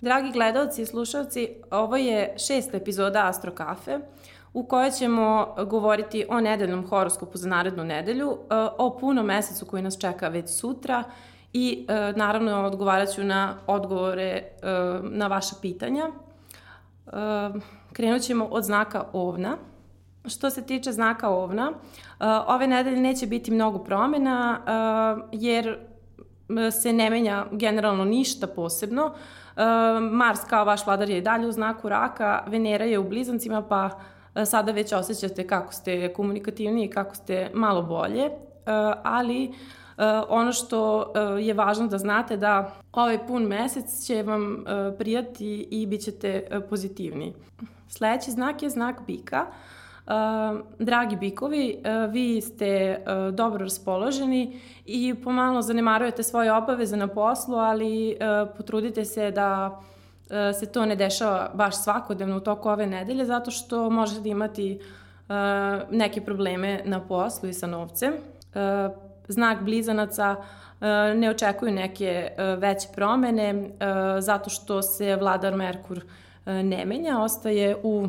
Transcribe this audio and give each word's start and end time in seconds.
Dragi 0.00 0.32
gledalci 0.32 0.82
i 0.82 0.86
slušalci, 0.86 1.48
ovo 1.70 1.96
je 1.96 2.34
šesta 2.36 2.76
epizoda 2.76 3.26
Astro 3.26 3.52
Kafe 3.52 3.98
u 4.52 4.64
kojoj 4.64 4.90
ćemo 4.90 5.54
govoriti 5.66 6.26
o 6.28 6.40
nedeljnom 6.40 6.86
horoskopu 6.88 7.38
za 7.38 7.48
narednu 7.48 7.84
nedelju, 7.84 8.30
e, 8.30 8.54
o 8.78 8.98
punom 9.00 9.26
mesecu 9.26 9.66
koji 9.66 9.82
nas 9.82 9.98
čeka 9.98 10.28
već 10.28 10.50
sutra 10.50 11.04
i 11.52 11.86
e, 11.88 12.12
naravno 12.16 12.64
odgovarat 12.64 13.14
ću 13.14 13.24
na 13.24 13.58
odgovore 13.66 14.22
e, 14.22 14.42
na 15.02 15.26
vaša 15.26 15.54
pitanja. 15.62 16.10
Krenut 17.92 18.22
ćemo 18.22 18.44
od 18.44 18.64
znaka 18.64 19.04
ovna. 19.12 19.56
Što 20.26 20.50
se 20.50 20.66
tiče 20.66 20.92
znaka 20.92 21.28
ovna, 21.28 21.72
ove 22.46 22.66
nedelje 22.66 23.00
neće 23.00 23.26
biti 23.26 23.50
mnogo 23.50 23.78
promena 23.78 24.60
jer 25.32 25.78
se 26.82 26.92
ne 26.92 27.10
menja 27.10 27.46
generalno 27.52 28.04
ništa 28.04 28.46
posebno. 28.46 29.14
Mars 30.10 30.40
kao 30.48 30.64
vaš 30.64 30.86
vladar 30.86 31.10
je 31.10 31.18
i 31.18 31.22
dalje 31.22 31.46
u 31.46 31.52
znaku 31.52 31.88
raka, 31.88 32.42
Venera 32.46 32.84
je 32.84 32.98
u 32.98 33.08
blizancima 33.08 33.62
pa 33.62 33.90
E, 34.38 34.46
sada 34.46 34.72
već 34.72 34.92
osjećate 34.92 35.46
kako 35.46 35.72
ste 35.72 36.12
komunikativni 36.12 36.84
i 36.84 36.90
kako 36.90 37.14
ste 37.14 37.50
malo 37.54 37.82
bolje, 37.82 38.24
e, 38.24 38.30
ali 39.02 39.44
e, 39.44 39.50
ono 40.28 40.52
što 40.52 41.12
je 41.38 41.54
važno 41.54 41.86
da 41.86 41.98
znate 41.98 42.36
da 42.36 42.72
ovaj 42.92 43.26
pun 43.26 43.42
mesec 43.42 44.06
će 44.06 44.22
vam 44.22 44.64
prijati 44.98 45.68
i 45.70 45.86
bit 45.86 46.00
ćete 46.00 46.46
pozitivni. 46.70 47.34
Sledeći 47.88 48.30
znak 48.30 48.62
je 48.62 48.70
znak 48.70 49.00
bika. 49.06 49.46
Dragi 50.78 51.16
bikovi, 51.16 51.82
vi 52.10 52.40
ste 52.40 53.00
dobro 53.32 53.58
raspoloženi 53.58 54.60
i 54.86 55.14
pomalo 55.24 55.62
zanemarujete 55.62 56.22
svoje 56.22 56.52
obaveze 56.52 56.96
na 56.96 57.08
poslu, 57.08 57.56
ali 57.56 58.16
potrudite 58.56 59.04
se 59.04 59.30
da 59.30 59.80
se 60.60 60.66
to 60.66 60.86
ne 60.86 60.96
dešava 60.96 61.50
baš 61.54 61.82
svakodnevno 61.82 62.36
u 62.36 62.40
toku 62.40 62.68
ove 62.68 62.86
nedelje, 62.86 63.24
zato 63.24 63.50
što 63.50 63.90
možete 63.90 64.28
imati 64.28 64.80
neke 65.90 66.20
probleme 66.20 66.82
na 66.84 67.00
poslu 67.00 67.48
i 67.48 67.52
sa 67.52 67.66
novcem. 67.66 68.12
Znak 69.28 69.62
blizanaca 69.62 70.36
ne 71.16 71.30
očekuju 71.30 71.72
neke 71.72 72.30
veće 72.58 72.88
promene, 72.94 73.70
zato 74.18 74.50
što 74.50 74.82
se 74.82 75.16
vladar 75.16 75.54
Merkur 75.54 76.00
ne 76.46 76.84
menja, 76.86 77.20
ostaje 77.20 77.76
u 77.82 78.08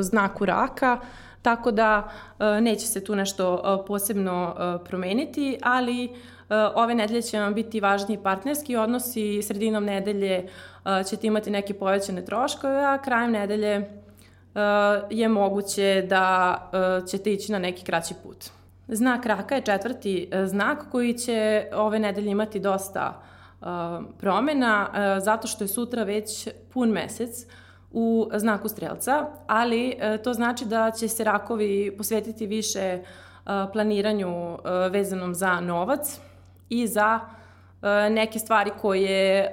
znaku 0.00 0.44
raka, 0.44 0.98
tako 1.42 1.70
da 1.70 2.08
neće 2.60 2.86
se 2.86 3.04
tu 3.04 3.16
nešto 3.16 3.84
posebno 3.86 4.54
promeniti, 4.84 5.58
ali 5.62 6.14
E, 6.50 6.54
ove 6.74 6.94
nedelje 6.94 7.22
će 7.22 7.40
vam 7.40 7.54
biti 7.54 7.80
važniji 7.80 8.18
partnerski 8.22 8.76
odnosi, 8.76 9.42
sredinom 9.42 9.84
nedelje 9.84 10.34
e, 10.36 11.04
ćete 11.04 11.26
imati 11.26 11.50
neke 11.50 11.74
povećane 11.74 12.24
troškove, 12.24 12.84
a 12.84 12.98
krajem 13.02 13.32
nedelje 13.32 13.74
e, 13.74 13.86
je 15.10 15.28
moguće 15.28 16.06
da 16.08 16.56
ćete 17.10 17.32
ići 17.32 17.52
na 17.52 17.58
neki 17.58 17.84
kraći 17.84 18.14
put. 18.22 18.44
Znak 18.88 19.26
raka 19.26 19.54
je 19.54 19.62
četvrti 19.62 20.30
znak 20.44 20.90
koji 20.92 21.14
će 21.14 21.66
ove 21.74 21.98
nedelje 21.98 22.30
imati 22.30 22.60
dosta 22.60 23.22
promena, 24.18 24.88
zato 25.22 25.48
što 25.48 25.64
je 25.64 25.68
sutra 25.68 26.02
već 26.02 26.48
pun 26.72 26.88
mesec 26.88 27.46
u 27.92 28.28
znaku 28.34 28.68
strelca, 28.68 29.26
ali 29.46 29.96
to 30.24 30.34
znači 30.34 30.64
da 30.64 30.90
će 30.90 31.08
se 31.08 31.24
rakovi 31.24 31.94
posvetiti 31.96 32.46
više 32.46 32.98
planiranju 33.72 34.58
vezanom 34.90 35.34
za 35.34 35.60
novac, 35.60 36.20
i 36.70 36.86
za 36.86 37.20
e, 37.82 38.10
neke 38.10 38.38
stvari 38.38 38.70
koje 38.80 39.40
e, 39.40 39.50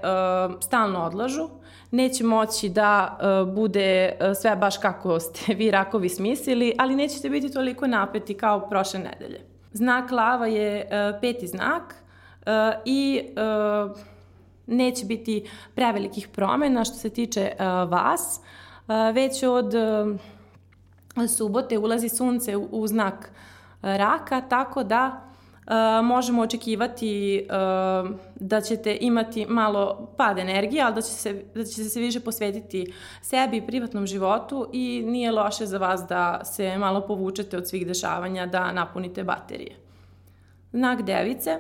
stalno 0.60 1.04
odlažu. 1.04 1.50
Neće 1.92 2.24
moći 2.24 2.70
da 2.70 3.18
e, 3.20 3.52
bude 3.52 4.18
sve 4.42 4.56
baš 4.56 4.78
kako 4.78 5.20
ste 5.20 5.54
vi 5.60 5.72
rakovi 5.72 6.10
smislili, 6.10 6.74
ali 6.78 6.96
nećete 6.96 7.30
biti 7.30 7.54
toliko 7.54 7.88
napeti 7.88 8.34
kao 8.34 8.70
prošle 8.70 9.00
nedelje. 9.00 9.42
Znak 9.74 10.12
lava 10.12 10.48
je 10.48 10.90
peti 11.22 11.48
znak 11.48 11.96
i 12.86 13.24
neće 14.68 15.06
biti 15.06 15.50
prevelikih 15.76 16.28
promena 16.28 16.86
što 16.86 16.96
se 16.96 17.10
tiče 17.10 17.52
vas. 17.90 18.42
Već 19.14 19.44
od 19.44 19.74
subote 21.38 21.78
ulazi 21.78 22.10
sunce 22.10 22.58
u 22.58 22.88
znak 22.88 23.32
raka, 23.82 24.42
tako 24.42 24.84
da 24.84 25.24
možemo 26.04 26.42
očekivati 26.42 27.48
da 28.36 28.62
ćete 28.62 28.98
imati 29.02 29.46
malo 29.46 30.14
pad 30.18 30.38
energije, 30.38 30.84
ali 30.84 30.96
da, 30.96 31.02
će 31.02 31.12
se, 31.12 31.44
da 31.56 31.64
ćete 31.64 31.84
se 31.84 32.00
više 32.00 32.20
posvetiti 32.20 32.94
sebi 33.22 33.58
i 33.58 33.68
privatnom 33.68 34.08
životu 34.08 34.70
i 34.74 35.04
nije 35.06 35.32
loše 35.32 35.66
za 35.66 35.78
vas 35.78 36.02
da 36.10 36.46
se 36.46 36.78
malo 36.78 37.02
povučete 37.02 37.58
od 37.58 37.68
svih 37.68 37.88
dešavanja, 37.88 38.46
da 38.46 38.72
napunite 38.72 39.24
baterije. 39.24 39.76
Znak 40.72 41.02
device 41.02 41.60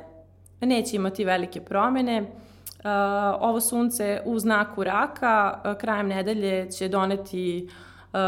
neće 0.61 0.95
imati 0.95 1.25
velike 1.25 1.61
promene. 1.61 2.31
Uh, 2.87 3.41
ovo 3.41 3.61
sunce 3.61 4.21
u 4.25 4.39
znaku 4.39 4.83
raka 4.83 5.61
uh, 5.65 5.77
krajem 5.77 6.07
nedelje 6.07 6.71
će 6.71 6.87
doneti 6.87 7.69
uh, 8.13 8.19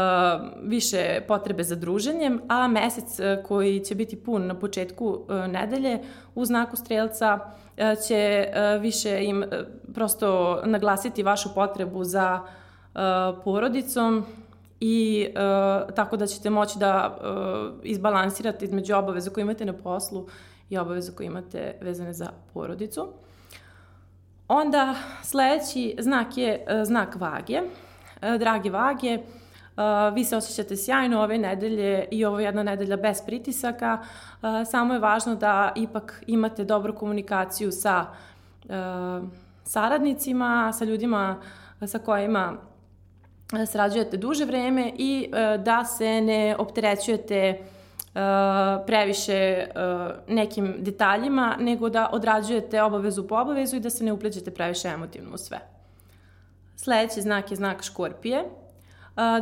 više 0.62 1.20
potrebe 1.28 1.62
za 1.62 1.74
druženjem, 1.74 2.40
a 2.48 2.68
mesec 2.68 3.20
koji 3.48 3.80
će 3.80 3.94
biti 3.94 4.16
pun 4.16 4.46
na 4.46 4.54
početku 4.54 5.20
nedelje 5.48 6.00
u 6.34 6.44
znaku 6.44 6.76
strelca 6.76 7.38
će 8.08 8.48
više 8.80 9.24
im 9.24 9.44
prosto 9.94 10.60
naglasiti 10.64 11.22
vašu 11.22 11.54
potrebu 11.54 12.04
za 12.04 12.40
porodicom 13.44 14.24
i 14.80 15.28
tako 15.94 16.16
da 16.16 16.26
ćete 16.26 16.50
moći 16.50 16.78
da 16.78 17.18
izbalansirate 17.82 18.64
između 18.64 18.96
obaveza 18.96 19.30
koje 19.30 19.42
imate 19.42 19.64
na 19.64 19.72
poslu 19.72 20.26
i 20.70 20.78
obaveza 20.78 21.12
koje 21.12 21.26
imate 21.26 21.74
vezane 21.80 22.12
za 22.12 22.30
porodicu. 22.54 23.08
Onda 24.52 24.94
sledeći 25.22 25.96
znak 25.98 26.36
je 26.36 26.64
znak 26.84 27.16
vage. 27.16 27.60
Dragi 28.38 28.70
vage, 28.70 29.18
Uh, 29.76 30.14
vi 30.14 30.24
se 30.24 30.36
osjećate 30.36 30.76
sjajno 30.76 31.22
ove 31.22 31.38
nedelje 31.38 32.08
i 32.10 32.24
ovo 32.24 32.38
je 32.38 32.44
jedna 32.44 32.62
nedelja 32.62 32.96
bez 32.96 33.22
pritisaka. 33.26 33.98
Uh, 34.02 34.48
samo 34.70 34.94
je 34.94 35.00
važno 35.00 35.34
da 35.34 35.72
ipak 35.76 36.24
imate 36.26 36.64
dobru 36.64 36.94
komunikaciju 36.94 37.72
sa 37.72 38.06
uh, 38.64 39.28
saradnicima, 39.64 40.72
sa 40.72 40.84
ljudima 40.84 41.40
sa 41.86 41.98
kojima 41.98 42.52
srađujete 43.66 44.16
duže 44.16 44.44
vreme 44.44 44.92
i 44.96 45.30
da 45.58 45.84
se 45.84 46.20
ne 46.20 46.56
opterećujete 46.58 47.58
previše 48.86 49.66
nekim 50.28 50.74
detaljima, 50.78 51.56
nego 51.60 51.88
da 51.88 52.10
odrađujete 52.12 52.82
obavezu 52.82 53.28
po 53.28 53.34
obavezu 53.34 53.76
i 53.76 53.80
da 53.80 53.90
se 53.90 54.04
ne 54.04 54.12
upleđete 54.12 54.50
previše 54.50 54.88
emotivno 54.88 55.34
u 55.34 55.38
sve. 55.38 55.58
Sledeći 56.76 57.22
znak 57.22 57.50
je 57.50 57.56
znak 57.56 57.82
škorpije. 57.82 58.44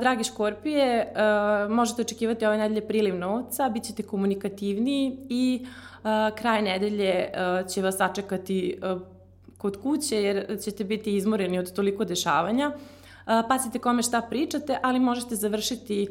Dragi 0.00 0.24
škorpije, 0.24 1.12
možete 1.70 2.02
očekivati 2.02 2.46
ove 2.46 2.58
nedelje 2.58 2.86
priliv 2.88 3.18
novca, 3.18 3.68
bit 3.68 3.84
ćete 3.84 4.02
komunikativniji 4.02 5.18
i 5.28 5.66
kraj 6.36 6.62
nedelje 6.62 7.30
će 7.74 7.82
vas 7.82 7.96
sačekati 7.96 8.80
kod 9.58 9.82
kuće 9.82 10.22
jer 10.22 10.60
ćete 10.64 10.84
biti 10.84 11.16
izmoreni 11.16 11.58
od 11.58 11.72
toliko 11.72 12.04
dešavanja. 12.04 12.72
Pazite 13.48 13.78
kome 13.78 14.02
šta 14.02 14.22
pričate, 14.22 14.78
ali 14.82 15.00
možete 15.00 15.34
završiti 15.34 16.08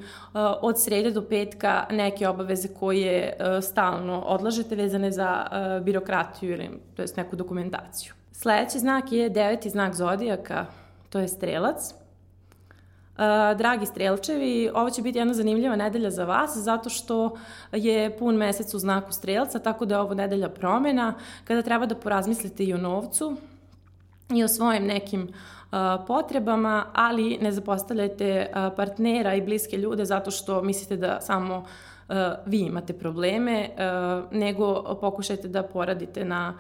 od 0.62 0.82
srede 0.82 1.12
do 1.12 1.22
petka 1.22 1.86
neke 1.92 2.28
obaveze 2.28 2.68
koje 2.68 3.38
stalno 3.62 4.22
odlažete 4.22 4.75
vezane 4.75 5.12
za 5.12 5.46
birokratiju 5.84 6.52
ili 6.52 6.69
to 6.96 7.02
jest 7.02 7.18
neku 7.18 7.36
dokumentaciju. 7.36 8.14
Sledeći 8.31 8.80
znak 8.80 9.12
je 9.12 9.30
deveti 9.30 9.69
znak 9.69 9.94
zodijaka, 9.94 10.66
to 11.10 11.19
je 11.19 11.28
strelac. 11.28 11.94
Uh, 13.18 13.58
dragi 13.58 13.86
strelčevi, 13.86 14.70
ovo 14.74 14.90
će 14.90 15.02
biti 15.02 15.18
jedna 15.18 15.34
zanimljiva 15.34 15.75
nedelja 15.75 16.10
za 16.10 16.25
vas, 16.25 16.58
zato 16.58 16.90
što 16.90 17.38
je 17.72 18.18
pun 18.18 18.36
mesec 18.36 18.74
u 18.74 18.80
znaku 18.80 19.12
strelca, 19.12 19.60
tako 19.60 19.86
da 19.86 19.96
je 19.96 20.02
ovo 20.02 20.13
nedelja 20.13 20.50
promena, 20.50 21.13
kada 21.44 21.62
treba 21.62 21.86
da 21.86 21.96
porazmislite 21.96 22.63
i 22.63 22.74
o 22.74 22.78
novcu 22.78 23.38
i 24.30 24.44
o 24.44 24.48
svojim 24.48 24.86
nekim 24.86 25.34
potrebama, 26.08 26.86
ali 26.94 27.38
ne 27.42 27.52
zapostavljajte 27.52 28.52
partnera 28.75 29.36
i 29.36 29.42
bliske 29.42 29.78
ljude 29.78 30.06
zato 30.06 30.31
što 30.31 30.62
mislite 30.62 30.98
da 30.98 31.22
samo 31.22 31.66
vi 32.46 32.60
imate 32.60 32.94
probleme, 32.94 33.69
nego 34.31 34.98
pokušajte 35.02 35.48
da 35.48 35.64
poradite 35.64 36.25
na 36.25 36.58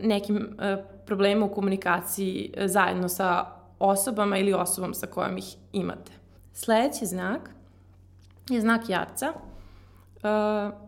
nekim 0.00 0.56
problemu 1.06 1.46
u 1.46 1.54
komunikaciji 1.54 2.54
zajedno 2.64 3.08
sa 3.08 3.46
osobama 3.78 4.38
ili 4.38 4.52
osobom 4.52 4.94
sa 4.94 5.06
kojom 5.06 5.38
ih 5.38 5.56
imate. 5.72 6.12
Sledeći 6.52 7.06
znak 7.06 7.50
je 8.48 8.60
znak 8.60 8.88
jarca. 8.88 9.32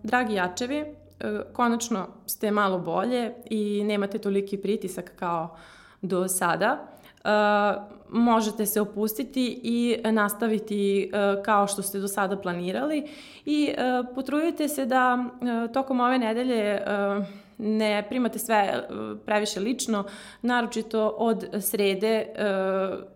Dragi 0.02 0.34
jačevi, 0.34 0.84
konačno 1.52 2.06
ste 2.26 2.50
malo 2.50 2.78
bolje 2.78 3.34
i 3.44 3.84
nemate 3.84 4.18
toliki 4.18 4.56
pritisak 4.56 5.12
kao 5.16 5.56
do 6.02 6.28
sada. 6.28 6.78
Možete 8.08 8.66
se 8.66 8.80
opustiti 8.80 9.60
i 9.62 9.96
nastaviti 10.04 11.10
kao 11.44 11.66
što 11.66 11.82
ste 11.82 11.98
do 11.98 12.08
sada 12.08 12.36
planirali 12.36 13.08
i 13.44 13.74
potrudite 14.14 14.68
se 14.68 14.86
da 14.86 15.24
tokom 15.72 16.00
ove 16.00 16.18
nedelje 16.18 16.82
ne 17.58 18.06
primate 18.08 18.38
sve 18.38 18.88
previše 19.26 19.60
lično, 19.60 20.04
naročito 20.42 21.14
od 21.18 21.44
srede 21.60 22.26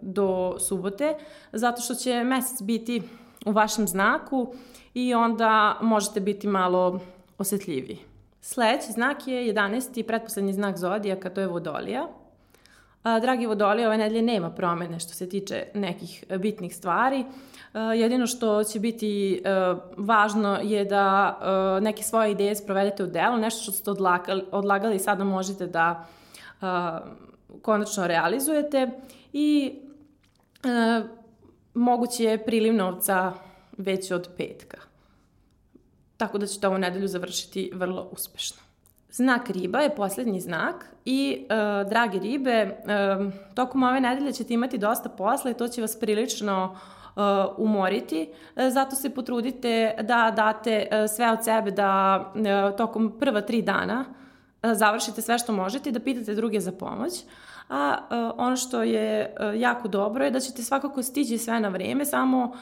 do 0.01 0.57
subote, 0.59 1.15
zato 1.53 1.83
što 1.83 1.95
će 1.95 2.25
mesec 2.25 2.63
biti 2.63 3.03
u 3.47 3.53
vašem 3.53 3.89
znaku 3.89 4.55
i 4.95 5.15
onda 5.15 5.79
možete 5.81 6.21
biti 6.21 6.47
malo 6.47 7.01
osetljiviji. 7.39 7.99
Sledeći 8.41 8.93
znak 8.93 9.27
je 9.27 9.55
11. 9.55 10.03
pretposlednji 10.03 10.53
znak 10.53 10.77
zodijaka, 10.77 11.31
to 11.31 11.41
je 11.41 11.47
Vodolija. 11.47 12.09
A, 13.03 13.21
dragi 13.21 13.47
Vodolija, 13.47 13.89
ove 13.89 13.99
nedelje 13.99 14.23
nema 14.23 14.51
promene 14.51 15.01
što 15.01 15.15
se 15.15 15.29
tiče 15.29 15.65
nekih 15.75 16.25
bitnih 16.39 16.77
stvari. 16.77 17.25
Jedino 17.97 18.27
što 18.27 18.65
će 18.65 18.81
biti 18.81 19.43
a, 19.45 19.79
važno 19.97 20.59
je 20.63 20.85
da 20.85 21.39
a, 21.41 21.79
neke 21.83 22.03
svoje 22.03 22.33
ideje 22.33 22.57
sprovedete 22.57 23.05
u 23.05 23.07
delo, 23.07 23.37
nešto 23.37 23.63
što 23.63 23.73
ste 23.73 23.91
odlagali, 23.91 24.45
odlagali 24.53 24.99
sada 24.99 25.25
možete 25.25 25.67
da 25.67 26.07
a, 26.61 27.01
konačno 27.63 28.07
realizujete 28.07 28.91
i 29.33 29.79
moguće 31.75 32.25
je 32.25 32.45
priliv 32.45 32.75
novca 32.75 33.33
već 33.79 34.11
od 34.11 34.29
petka. 34.37 34.79
Tako 36.17 36.39
da 36.39 36.47
ćete 36.47 36.69
ovu 36.69 36.79
nedelju 36.79 37.09
završiti 37.09 37.71
vrlo 37.75 38.09
uspešno. 38.13 38.63
Znak 39.13 39.51
riba 39.51 39.81
je 39.81 39.95
poslednji 39.95 40.41
znak 40.41 40.87
i, 41.05 41.47
e, 41.49 41.55
dragi 41.89 42.19
ribe, 42.19 42.51
e, 42.51 42.77
tokom 43.55 43.83
ove 43.83 44.01
nedelje 44.01 44.33
ćete 44.33 44.55
imati 44.55 44.79
dosta 44.79 45.09
posla 45.09 45.51
i 45.51 45.55
to 45.55 45.69
će 45.69 45.81
vas 45.81 45.97
prilično 46.01 46.77
e, 46.77 47.21
umoriti, 47.57 48.29
e, 48.57 48.71
zato 48.71 48.97
se 48.97 49.11
potrudite 49.11 49.95
da 50.03 50.33
date 50.37 50.89
e, 50.91 51.09
sve 51.09 51.33
od 51.33 51.45
sebe 51.45 51.71
da 51.71 52.21
e, 52.35 52.77
tokom 52.77 53.19
prva 53.19 53.41
tri 53.41 53.63
dana 53.63 54.05
e, 54.63 54.75
završite 54.75 55.23
sve 55.23 55.39
što 55.39 55.53
možete 55.53 55.89
i 55.89 55.93
da 55.93 56.01
pitate 56.01 56.35
druge 56.35 56.61
za 56.61 56.73
pomoć. 56.73 57.13
A 57.73 57.99
e, 58.11 58.15
ono 58.37 58.57
što 58.57 58.83
je 58.83 59.21
e, 59.21 59.59
jako 59.59 59.89
dobro 59.89 60.25
je 60.25 60.31
da 60.31 60.41
ćete 60.41 60.63
svakako 60.63 61.03
stići 61.03 61.39
sve 61.39 61.61
na 61.61 61.69
vreme, 61.69 62.05
samo 62.05 62.53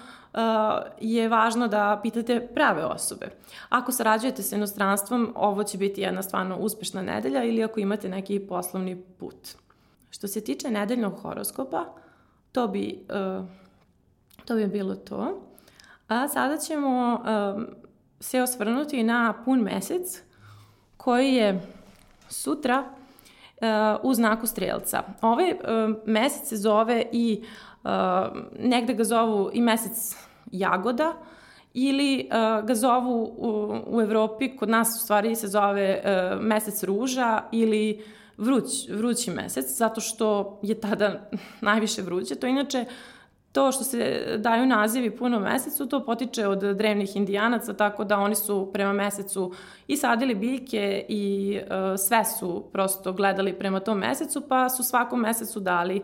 je 1.01 1.29
važno 1.29 1.69
da 1.69 2.01
pitate 2.03 2.49
prave 2.55 2.85
osobe. 2.85 3.27
Ako 3.69 3.93
sarađujete 3.93 4.43
sa 4.43 4.57
inostranstvom, 4.57 5.33
ovo 5.37 5.65
će 5.65 5.79
biti 5.79 6.01
jedna 6.01 6.23
stvarno 6.23 6.57
uspešna 6.57 7.03
nedelja 7.03 7.45
ili 7.45 7.65
ako 7.65 7.81
imate 7.81 8.09
neki 8.09 8.41
poslovni 8.41 9.03
put. 9.19 9.49
Što 10.11 10.29
se 10.29 10.45
tiče 10.45 10.71
nedeljnog 10.71 11.21
horoskopa, 11.23 11.85
to 12.53 12.69
bi, 12.69 13.07
uh, 13.09 13.47
to 14.45 14.55
bi 14.55 14.67
bilo 14.67 14.95
to. 14.95 15.43
A 16.09 16.29
sada 16.29 16.57
ćemo 16.57 17.15
uh, 17.15 17.63
se 18.21 18.43
osvrnuti 18.43 19.03
na 19.03 19.35
pun 19.45 19.61
mesec 19.61 20.23
koji 20.97 21.35
je 21.35 21.61
sutra 22.29 22.85
uh, 22.87 23.00
u 24.03 24.15
znaku 24.15 24.47
strelca. 24.47 25.03
Ovaj 25.23 25.55
mesec 26.07 26.49
se 26.49 26.57
zove 26.57 27.05
i 27.13 27.43
Uh, 27.85 27.91
negde 28.59 28.95
ga 28.95 29.05
zovu 29.05 29.51
i 29.53 29.61
mesec 29.61 30.17
jagoda, 30.53 31.13
ili 31.75 32.29
uh, 32.29 32.67
ga 32.67 32.75
zovu 32.75 33.23
u, 33.23 33.77
u 33.97 34.01
Evropi, 34.01 34.57
kod 34.57 34.69
nas 34.69 34.89
u 34.97 35.05
stvari 35.05 35.35
se 35.35 35.49
zove 35.49 36.03
uh, 36.05 36.43
mesec 36.45 36.83
ruža 36.83 37.43
ili 37.53 38.05
vruć, 38.37 38.89
vrući 38.89 39.31
mesec, 39.31 39.77
zato 39.77 40.01
što 40.01 40.59
je 40.63 40.81
tada 40.81 41.29
najviše 41.61 42.03
vruće. 42.03 42.35
To 42.35 42.47
inače, 42.47 42.85
to 43.53 43.73
što 43.73 43.85
se 43.85 44.25
daju 44.39 44.67
nazivi 44.67 45.17
puno 45.17 45.41
mesecu, 45.41 45.87
to 45.87 46.05
potiče 46.05 46.47
od 46.47 46.59
drevnih 46.59 47.17
indijanaca, 47.17 47.73
tako 47.73 48.05
da 48.05 48.19
oni 48.19 48.35
su 48.35 48.71
prema 48.73 48.93
mesecu 48.93 49.53
i 49.87 49.97
sadili 49.97 50.35
biljke 50.35 51.05
i 51.09 51.59
uh, 51.61 51.99
sve 51.99 52.25
su 52.25 52.65
prosto 52.73 53.13
gledali 53.13 53.53
prema 53.53 53.81
tom 53.81 53.99
mesecu, 53.99 54.41
pa 54.49 54.69
su 54.69 54.83
svakom 54.83 55.21
mesecu 55.21 55.61
dali 55.61 56.03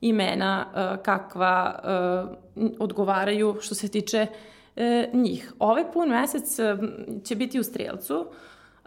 imena 0.00 0.66
uh, 0.66 1.02
kakva 1.02 1.80
uh, 1.84 2.76
odgovaraju 2.78 3.56
što 3.60 3.74
se 3.74 3.88
tiče 3.88 4.26
uh, 4.26 4.82
njih. 5.12 5.52
Ovaj 5.58 5.92
pun 5.92 6.08
mesec 6.08 6.56
će 7.24 7.34
biti 7.36 7.60
u 7.60 7.62
strelcu, 7.62 8.26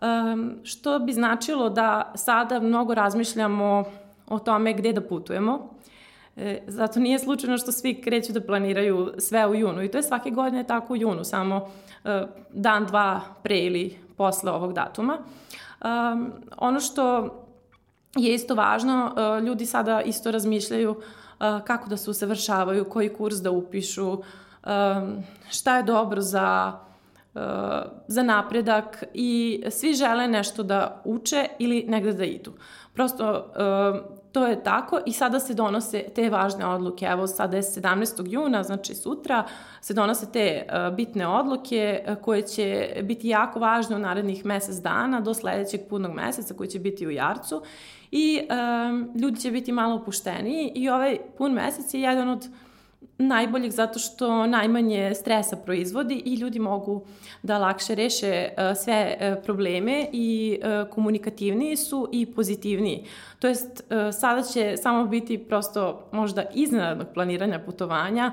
um, 0.01 0.55
što 0.63 0.99
bi 0.99 1.13
značilo 1.13 1.69
da 1.69 2.11
sada 2.15 2.59
mnogo 2.59 2.93
razmišljamo 2.93 3.83
o 4.27 4.39
tome 4.39 4.73
gde 4.73 4.93
da 4.93 5.01
putujemo. 5.01 5.75
E, 6.37 6.63
zato 6.67 6.99
nije 6.99 7.19
slučajno 7.19 7.57
što 7.57 7.71
svi 7.71 8.01
kreću 8.01 8.33
da 8.33 8.41
planiraju 8.41 9.13
sve 9.17 9.47
u 9.47 9.55
junu 9.55 9.83
i 9.83 9.91
to 9.91 9.97
je 9.97 10.03
svake 10.03 10.29
godine 10.29 10.63
tako 10.63 10.93
u 10.93 10.97
junu, 10.97 11.23
samo 11.23 11.69
e, 12.03 12.25
dan, 12.49 12.85
dva 12.85 13.21
pre 13.43 13.59
ili 13.59 13.97
posle 14.17 14.51
ovog 14.51 14.73
datuma. 14.73 15.17
Um, 15.85 16.31
ono 16.57 16.79
što 16.79 17.29
je 18.15 18.33
isto 18.33 18.55
važno, 18.55 19.13
e, 19.17 19.41
ljudi 19.41 19.65
sada 19.65 20.01
isto 20.01 20.31
razmišljaju 20.31 20.95
e, 20.95 21.59
kako 21.67 21.89
da 21.89 21.97
se 21.97 22.09
usavršavaju, 22.09 22.85
koji 22.85 23.13
kurs 23.13 23.35
da 23.35 23.51
upišu, 23.51 24.13
e, 24.13 24.17
šta 25.49 25.77
je 25.77 25.83
dobro 25.83 26.21
za, 26.21 26.79
za 28.07 28.23
napredak 28.23 29.03
i 29.13 29.63
svi 29.69 29.93
žele 29.93 30.27
nešto 30.27 30.63
da 30.63 31.01
uče 31.05 31.47
ili 31.59 31.85
negde 31.87 32.13
da 32.13 32.23
idu. 32.25 32.53
Prosto 32.93 33.51
to 34.35 34.47
je 34.47 34.63
tako 34.63 34.99
i 35.05 35.13
sada 35.13 35.39
se 35.39 35.53
donose 35.53 36.03
te 36.15 36.29
važne 36.29 36.65
odluke. 36.65 37.05
Evo 37.05 37.27
sada 37.27 37.57
je 37.57 37.63
17. 37.63 38.31
juna, 38.31 38.63
znači 38.63 38.95
sutra, 38.95 39.45
se 39.81 39.93
donose 39.93 40.31
te 40.31 40.67
bitne 40.95 41.27
odluke 41.27 42.03
koje 42.21 42.41
će 42.41 42.89
biti 43.03 43.27
jako 43.27 43.59
važne 43.59 43.95
u 43.95 43.99
narednih 43.99 44.45
mesec 44.45 44.75
dana 44.75 45.21
do 45.21 45.33
sledećeg 45.33 45.81
punog 45.89 46.13
meseca 46.13 46.53
koji 46.53 46.69
će 46.69 46.79
biti 46.79 47.07
u 47.07 47.11
Jarcu 47.11 47.61
i 48.11 48.41
um, 48.41 49.11
ljudi 49.15 49.39
će 49.39 49.51
biti 49.51 49.71
malo 49.71 49.95
opušteniji 49.95 50.71
i 50.75 50.89
ovaj 50.89 51.17
pun 51.37 51.53
mesec 51.53 51.93
je 51.93 52.01
jedan 52.01 52.29
od 52.29 52.47
najboljih 53.17 53.71
zato 53.71 53.99
što 53.99 54.47
najmanje 54.47 55.13
stresa 55.15 55.55
proizvodi 55.55 56.21
i 56.25 56.35
ljudi 56.35 56.59
mogu 56.59 57.05
da 57.43 57.57
lakše 57.57 57.95
reše 57.95 58.49
uh, 58.49 58.77
sve 58.77 59.17
uh, 59.19 59.43
probleme 59.43 60.07
i 60.11 60.59
uh, 60.59 60.89
komunikativniji 60.89 61.75
su 61.75 62.09
i 62.11 62.25
pozitivniji. 62.25 63.05
To 63.39 63.47
jest, 63.47 63.83
sada 64.19 64.41
će 64.41 64.77
samo 64.77 65.05
biti 65.05 65.37
prosto 65.37 66.09
možda 66.11 66.43
iznenadnog 66.53 67.07
planiranja 67.13 67.59
putovanja, 67.59 68.31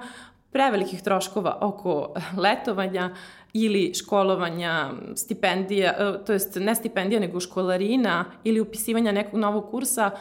prevelikih 0.52 1.02
troškova 1.02 1.58
oko 1.60 2.14
letovanja 2.44 3.10
ili 3.52 3.94
školovanja, 3.94 4.90
stipendija, 5.16 5.92
e, 5.98 6.24
to 6.24 6.32
jest 6.32 6.56
ne 6.60 6.74
stipendija 6.74 7.20
nego 7.20 7.40
školarina 7.40 8.24
ili 8.44 8.60
upisivanja 8.60 9.12
nekog 9.12 9.40
novog 9.40 9.70
kursa, 9.70 10.10
e, 10.10 10.16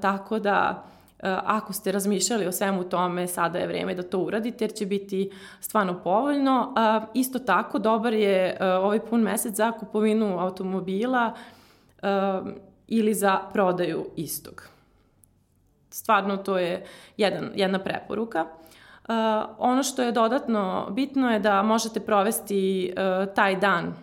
tako 0.00 0.38
da 0.38 0.84
e, 0.84 0.95
ako 1.22 1.72
ste 1.72 1.92
razmišljali 1.92 2.46
o 2.46 2.52
svemu 2.52 2.84
tome, 2.84 3.26
sada 3.26 3.58
je 3.58 3.66
vreme 3.66 3.94
da 3.94 4.02
to 4.02 4.18
uradite 4.18 4.64
jer 4.64 4.72
će 4.72 4.86
biti 4.86 5.30
stvarno 5.60 6.02
povoljno. 6.02 6.74
Isto 7.14 7.38
tako, 7.38 7.78
dobar 7.78 8.12
je 8.12 8.58
ovaj 8.60 9.00
pun 9.00 9.20
mesec 9.20 9.54
za 9.54 9.72
kupovinu 9.72 10.38
automobila 10.38 11.34
ili 12.86 13.14
za 13.14 13.40
prodaju 13.52 14.06
istog. 14.16 14.68
Stvarno 15.90 16.36
to 16.36 16.58
je 16.58 16.84
jedan, 17.16 17.50
jedna 17.54 17.78
preporuka. 17.78 18.46
Ono 19.58 19.82
što 19.82 20.02
je 20.02 20.12
dodatno 20.12 20.88
bitno 20.90 21.32
je 21.32 21.38
da 21.38 21.62
možete 21.62 22.00
provesti 22.00 22.94
taj 23.34 23.56
dan 23.56 23.94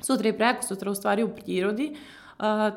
sutra 0.00 0.28
i 0.28 0.32
preko 0.32 0.62
sutra 0.62 0.90
u 0.90 0.94
stvari 0.94 1.22
u 1.22 1.28
prirodi. 1.28 1.92
Uh, 1.92 2.25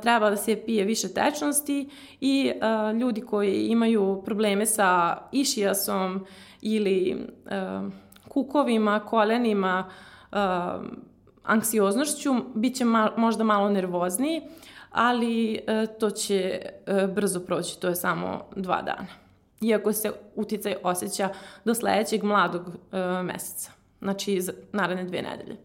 treba 0.02 0.30
da 0.30 0.38
se 0.38 0.56
pije 0.66 0.84
više 0.86 1.14
tečnosti 1.14 1.90
i 2.22 2.52
ljudi 3.00 3.22
koji 3.22 3.68
imaju 3.68 4.22
probleme 4.26 4.66
sa 4.66 5.18
išijasom 5.32 6.26
ili 6.62 7.28
kukovima, 8.28 9.00
kolenima, 9.00 9.90
anksioznošću, 11.44 12.34
bit 12.56 12.76
će 12.76 12.86
ma 12.86 13.12
možda 13.18 13.44
malo 13.44 13.70
nervozniji, 13.70 14.42
ali 14.92 15.60
to 16.00 16.10
će 16.10 16.62
brzo 17.16 17.40
proći, 17.40 17.80
to 17.80 17.88
je 17.88 17.96
samo 17.96 18.46
dva 18.56 18.82
dana 18.82 19.08
iako 19.62 19.94
se 19.94 20.12
uticaj 20.36 20.76
osjeća 20.84 21.30
do 21.66 21.74
sledećeg 21.74 22.24
mladog 22.24 22.62
meseca, 23.24 23.72
znači 24.02 24.42
za 24.42 24.54
naredne 24.72 25.04
dve 25.04 25.22
nedelje. 25.22 25.58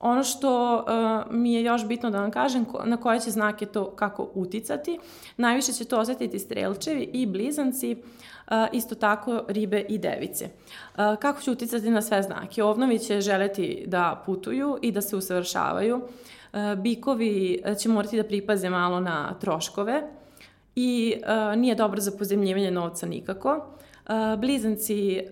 Ono 0.00 0.24
što 0.24 0.76
uh, 0.76 1.34
mi 1.34 1.52
je 1.52 1.62
još 1.62 1.86
bitno 1.86 2.10
da 2.10 2.20
vam 2.20 2.30
kažem, 2.30 2.64
ko, 2.64 2.82
na 2.84 2.96
koje 2.96 3.20
će 3.20 3.30
znake 3.30 3.66
to 3.66 3.90
kako 3.90 4.30
uticati, 4.34 4.98
najviše 5.36 5.72
će 5.72 5.84
to 5.84 5.98
osetiti 5.98 6.38
strelčevi 6.38 7.10
i 7.12 7.26
blizanci, 7.26 7.96
uh, 7.96 8.52
isto 8.72 8.94
tako 8.94 9.44
ribe 9.48 9.80
i 9.80 9.98
device. 9.98 10.44
Uh, 10.44 11.18
kako 11.18 11.40
će 11.40 11.50
uticati 11.50 11.90
na 11.90 12.02
sve 12.02 12.22
znake? 12.22 12.62
Ovnovi 12.62 12.98
će 12.98 13.20
želeti 13.20 13.84
da 13.86 14.22
putuju 14.26 14.78
i 14.82 14.92
da 14.92 15.00
se 15.00 15.16
usavršavaju, 15.16 16.00
bikovi 16.76 17.62
će 17.78 17.88
morati 17.88 18.16
da 18.16 18.24
pripaze 18.24 18.70
malo 18.70 19.00
na 19.00 19.34
troškove, 19.40 20.02
i 20.76 21.14
nije 21.56 21.74
dobro 21.74 22.00
za 22.00 22.12
pozemljivanje 22.18 22.70
novca 22.70 23.06
nikako. 23.06 23.66
Blizanci 24.38 25.22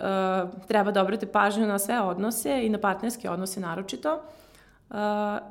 treba 0.68 0.90
da 0.90 1.02
obrate 1.02 1.26
pažnju 1.26 1.66
na 1.66 1.78
sve 1.78 2.00
odnose 2.00 2.66
i 2.66 2.68
na 2.68 2.78
partnerske 2.78 3.30
odnose 3.30 3.60
naročito, 3.60 4.22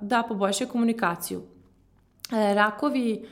da 0.01 0.23
poboljšaju 0.27 0.69
komunikaciju. 0.69 1.39
Uh, 1.39 1.45
rakovi 2.31 3.25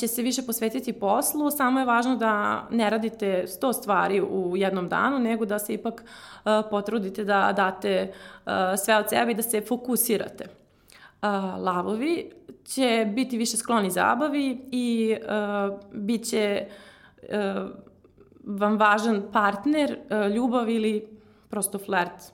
će 0.00 0.08
se 0.08 0.22
više 0.22 0.42
posvetiti 0.46 0.92
poslu, 0.92 1.50
samo 1.50 1.80
je 1.80 1.86
važno 1.86 2.16
da 2.16 2.66
ne 2.70 2.90
radite 2.90 3.44
100 3.46 3.72
stvari 3.72 4.20
u 4.20 4.56
jednom 4.56 4.88
danu, 4.88 5.18
nego 5.18 5.44
da 5.44 5.58
se 5.58 5.74
ipak 5.74 6.04
potrudite 6.70 7.24
da 7.24 7.52
date 7.56 8.12
sve 8.84 8.96
od 8.96 9.08
sebe 9.08 9.32
i 9.32 9.34
da 9.34 9.42
se 9.42 9.60
fokusirate. 9.60 10.46
Lavovi 11.58 12.32
će 12.64 13.12
biti 13.14 13.38
više 13.38 13.56
skloni 13.56 13.90
zabavi 13.90 14.68
i 14.72 15.16
bit 15.92 16.24
će 16.24 16.66
vam 18.44 18.78
važan 18.78 19.22
partner, 19.32 19.98
ljubav 20.34 20.70
ili 20.70 21.18
prosto 21.48 21.78
flert. 21.78 22.32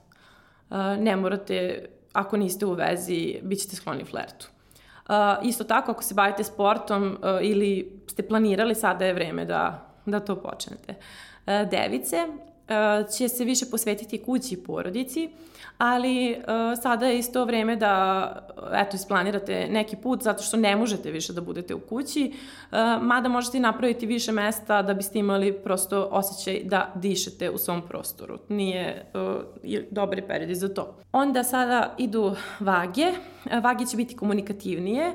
Ne 0.99 1.17
morate, 1.17 1.89
ako 2.13 2.37
niste 2.37 2.67
u 2.67 2.73
vezi, 2.73 3.39
bit 3.43 3.61
ćete 3.61 3.77
skloni 3.77 4.05
flertu. 4.05 4.49
Uh, 5.09 5.15
isto 5.43 5.65
tako, 5.65 5.91
ako 5.91 6.03
se 6.03 6.15
bavite 6.15 6.45
sportom 6.45 7.05
uh, 7.05 7.29
ili 7.41 8.01
ste 8.07 8.23
planirali, 8.23 8.75
sada 8.75 9.05
je 9.05 9.15
vreme 9.15 9.45
da, 9.45 9.93
da 10.07 10.21
to 10.21 10.37
počnete. 10.37 10.95
Uh, 11.47 11.69
device 11.71 12.27
će 13.17 13.29
se 13.29 13.45
više 13.45 13.67
posvetiti 13.71 14.23
kući 14.23 14.55
i 14.55 14.63
porodici, 14.63 15.31
ali 15.79 16.31
uh, 16.33 16.83
sada 16.83 17.07
je 17.07 17.19
isto 17.19 17.45
vreme 17.45 17.77
da 17.77 18.49
eto, 18.73 18.97
isplanirate 18.97 19.67
neki 19.71 19.97
put 19.97 20.23
zato 20.23 20.43
što 20.43 20.57
ne 20.57 20.77
možete 20.77 21.11
više 21.11 21.33
da 21.33 21.41
budete 21.41 21.75
u 21.75 21.81
kući, 21.81 22.33
uh, 22.33 22.79
mada 23.03 23.29
možete 23.29 23.61
napraviti 23.61 24.07
više 24.07 24.33
mesta 24.33 24.83
da 24.83 24.95
biste 24.95 25.19
imali 25.19 25.53
prosto 25.53 26.09
osjećaj 26.11 26.61
da 26.65 26.93
dišete 26.95 27.51
u 27.51 27.59
svom 27.59 27.83
prostoru. 27.89 28.39
Nije 28.49 29.07
dobri 29.91 30.23
period 30.23 30.57
za 30.57 30.75
to. 30.75 30.95
Onda 31.13 31.45
sada 31.45 31.95
idu 31.99 32.35
vage. 32.61 33.13
Vage 33.63 33.87
će 33.87 33.97
biti 33.97 34.17
komunikativnije, 34.17 35.13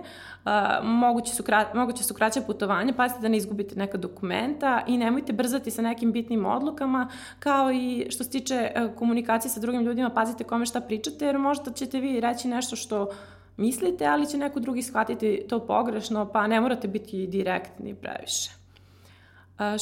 moguće 0.84 1.36
su, 1.36 1.43
krat, 1.43 1.74
moguće 1.74 2.03
su 2.03 2.13
kraće 2.13 2.41
putovanja, 2.41 2.93
pazite 2.93 3.22
da 3.22 3.27
ne 3.27 3.38
izgubite 3.38 3.75
neka 3.75 3.98
dokumenta 3.98 4.84
i 4.88 4.98
nemojte 4.98 5.34
brzati 5.34 5.72
sa 5.72 5.81
nekim 5.81 6.12
bitnim 6.12 6.46
odlukama, 6.46 7.10
kao 7.39 7.72
i 7.72 8.07
što 8.10 8.24
se 8.24 8.29
tiče 8.29 8.72
komunikacije 8.96 9.51
sa 9.51 9.60
drugim 9.60 9.81
ljudima, 9.81 10.10
pazite 10.10 10.43
kome 10.43 10.65
šta 10.65 10.81
pričate, 10.81 11.25
jer 11.25 11.38
možda 11.38 11.72
ćete 11.72 12.00
vi 12.00 12.19
reći 12.19 12.48
nešto 12.48 12.75
što 12.75 13.10
mislite, 13.57 14.05
ali 14.05 14.27
će 14.27 14.38
neko 14.38 14.60
drugi 14.60 14.81
shvatiti 14.81 15.46
to 15.50 15.60
pogrešno, 15.60 16.25
pa 16.25 16.48
ne 16.48 16.62
morate 16.62 16.88
biti 16.88 17.27
direktni 17.27 17.96
previše. 17.96 18.51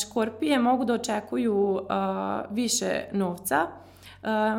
Škorpije 0.01 0.59
mogu 0.59 0.85
da 0.85 0.93
očekuju 0.93 1.79
više 2.49 3.03
novca, 3.11 3.67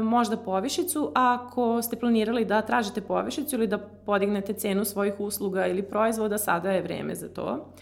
možda 0.02 0.37
povišicu, 0.37 1.12
ako 1.14 1.82
ste 1.82 1.96
planirali 1.96 2.44
da 2.44 2.62
tražite 2.62 3.00
povišicu 3.00 3.56
ili 3.56 3.66
da 3.66 3.78
podignete 3.78 4.52
cenu 4.52 4.85
svojih 4.85 5.20
usluga 5.20 5.66
ili 5.66 5.82
proizvoda, 5.82 6.38
sada 6.38 6.70
je 6.70 6.82
vreme 6.82 7.14
za 7.14 7.28
to. 7.28 7.73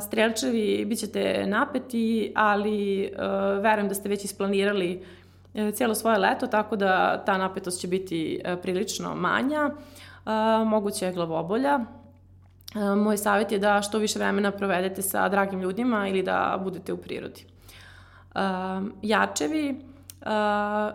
Strelčevi 0.00 0.84
bit 0.84 0.98
ćete 0.98 1.46
napeti, 1.46 2.32
ali 2.36 3.12
verujem 3.60 3.88
da 3.88 3.94
ste 3.94 4.08
već 4.08 4.24
isplanirali 4.24 5.02
e, 5.54 5.70
cijelo 5.70 5.94
svoje 5.94 6.18
leto, 6.18 6.46
tako 6.46 6.76
da 6.76 7.24
ta 7.24 7.38
napetost 7.38 7.80
će 7.80 7.88
biti 7.88 8.40
e, 8.44 8.56
prilično 8.56 9.14
manja. 9.14 9.70
Moguće 10.64 11.06
je 11.06 11.12
glavobolja, 11.12 11.80
Moj 12.96 13.16
savjet 13.16 13.52
je 13.52 13.58
da 13.58 13.82
što 13.82 13.98
više 13.98 14.18
vremena 14.18 14.50
provedete 14.50 15.02
sa 15.02 15.28
dragim 15.28 15.60
ljudima 15.60 16.08
ili 16.08 16.22
da 16.22 16.60
budete 16.62 16.92
u 16.92 16.96
prirodi. 16.96 17.44
Jačevi, 19.02 19.80
uh, 20.26 20.32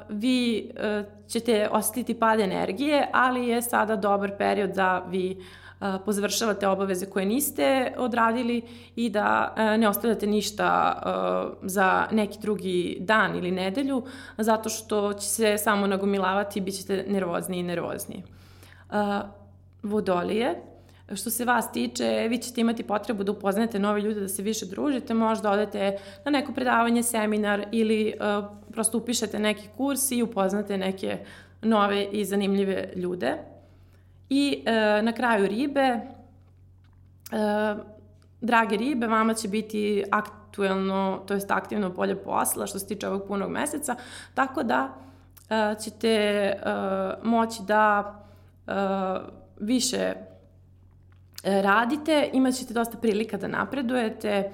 vi 0.09 0.69
uh, 0.75 1.05
ćete 1.27 1.69
osetiti 1.71 2.19
pad 2.19 2.39
energije, 2.39 3.09
ali 3.13 3.47
je 3.47 3.61
sada 3.61 3.95
dobar 3.95 4.37
period 4.37 4.69
da 4.69 5.05
vi 5.09 5.37
uh, 5.79 5.87
pozvršavate 6.05 6.67
obaveze 6.67 7.05
koje 7.05 7.25
niste 7.25 7.93
odradili 7.97 8.61
i 8.95 9.09
da 9.09 9.53
uh, 9.57 9.79
ne 9.79 9.89
ostavljate 9.89 10.27
ništa 10.27 11.01
za 11.61 12.07
neki 12.11 12.39
drugi 12.41 12.97
dan 12.99 13.35
ili 13.35 13.51
nedelju, 13.51 14.03
zato 14.37 14.69
što 14.69 15.13
će 15.13 15.27
se 15.27 15.57
samo 15.57 15.87
nagomilavati 15.87 16.59
i 16.59 16.61
bit 16.61 16.77
ćete 16.77 17.05
nervozniji 17.07 17.59
i 17.59 17.63
nervozniji. 17.63 18.23
Vodolije, 19.83 20.61
Što 21.15 21.29
se 21.29 21.45
vas 21.45 21.71
tiče, 21.71 22.27
vi 22.29 22.37
ćete 22.37 22.61
imati 22.61 22.83
potrebu 22.83 23.23
da 23.23 23.31
upoznate 23.31 23.79
nove 23.79 24.01
ljude, 24.01 24.19
da 24.19 24.27
se 24.27 24.41
više 24.41 24.65
družite, 24.65 25.13
možda 25.13 25.51
odete 25.51 25.97
na 26.25 26.31
neko 26.31 26.53
predavanje, 26.53 27.03
seminar 27.03 27.65
ili 27.71 28.13
uh, 28.19 28.45
prosto 28.71 28.97
upišete 28.97 29.39
neki 29.39 29.67
kurs 29.77 30.11
i 30.11 30.23
upoznate 30.23 30.77
neke 30.77 31.17
nove 31.61 32.03
i 32.11 32.25
zanimljive 32.25 32.89
ljude. 32.95 33.37
I 34.29 34.63
uh, 34.65 35.05
na 35.05 35.11
kraju 35.11 35.47
ribe, 35.47 35.99
uh, 37.31 37.79
drage 38.41 38.77
ribe, 38.77 39.07
vama 39.07 39.33
će 39.33 39.47
biti 39.47 40.03
aktuelno, 40.11 41.23
to 41.27 41.33
jest 41.33 41.51
aktivno 41.51 41.93
polje 41.93 42.15
posla 42.15 42.67
što 42.67 42.79
se 42.79 42.87
tiče 42.87 43.07
ovog 43.07 43.27
punog 43.27 43.51
meseca, 43.51 43.95
tako 44.33 44.63
da 44.63 44.89
uh, 44.89 45.83
ćete 45.83 46.53
uh, 46.55 47.25
moći 47.27 47.59
da 47.67 48.15
uh, 48.67 48.73
više 49.59 50.13
radite, 51.43 52.29
imat 52.33 52.53
ćete 52.53 52.73
dosta 52.73 52.97
prilika 52.97 53.37
da 53.37 53.47
napredujete, 53.47 54.29
e, 54.29 54.51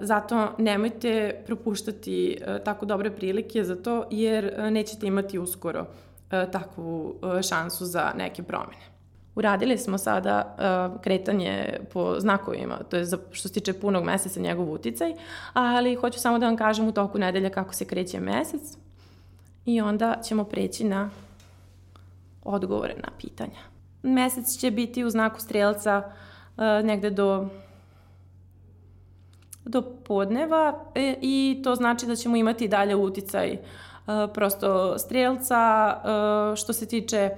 zato 0.00 0.48
nemojte 0.58 1.42
propuštati 1.46 2.38
e, 2.40 2.64
tako 2.64 2.86
dobre 2.86 3.10
prilike 3.10 3.64
za 3.64 3.76
to, 3.76 4.04
jer 4.10 4.72
nećete 4.72 5.06
imati 5.06 5.38
uskoro 5.38 5.86
takvu 6.52 7.14
šansu 7.48 7.84
za 7.84 8.12
neke 8.16 8.42
promene. 8.42 8.82
Uradili 9.34 9.78
smo 9.78 9.98
sada 9.98 10.56
kretanje 11.02 11.80
po 11.92 12.20
znakovima, 12.20 12.78
to 12.90 12.96
je 12.96 13.04
za, 13.04 13.18
što 13.30 13.48
se 13.48 13.54
tiče 13.54 13.72
punog 13.72 14.04
meseca 14.04 14.40
njegov 14.40 14.72
uticaj, 14.72 15.14
ali 15.52 15.94
hoću 15.94 16.20
samo 16.20 16.38
da 16.38 16.46
vam 16.46 16.56
kažem 16.56 16.88
u 16.88 16.92
toku 16.92 17.18
nedelja 17.18 17.50
kako 17.50 17.74
se 17.74 17.84
kreće 17.84 18.20
mesec 18.20 18.76
i 19.66 19.80
onda 19.80 20.20
ćemo 20.24 20.44
preći 20.44 20.84
na 20.84 21.10
odgovore 22.44 22.94
na 22.96 23.08
pitanja 23.18 23.73
mesec 24.04 24.56
će 24.56 24.70
biti 24.70 25.04
u 25.04 25.10
znaku 25.10 25.40
strelca 25.40 26.02
uh, 26.56 26.64
negde 26.84 27.10
do 27.10 27.48
do 29.64 29.82
podneva 29.82 30.84
e, 30.94 31.14
i 31.20 31.60
to 31.64 31.74
znači 31.74 32.06
da 32.06 32.16
ćemo 32.16 32.36
imati 32.36 32.68
dalje 32.68 32.96
uticaj 32.96 33.52
uh, 33.52 34.14
prosto 34.34 34.98
strelca 34.98 35.94
uh, 35.96 36.56
što 36.56 36.72
se 36.72 36.86
tiče 36.86 37.30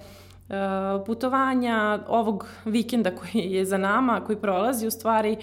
putovanja 1.07 1.99
ovog 2.09 2.47
vikenda 2.65 3.11
koji 3.11 3.53
je 3.53 3.65
za 3.65 3.79
nama, 3.79 4.21
koji 4.21 4.37
prolazi 4.41 4.87
u 4.87 4.91
stvari 4.91 5.37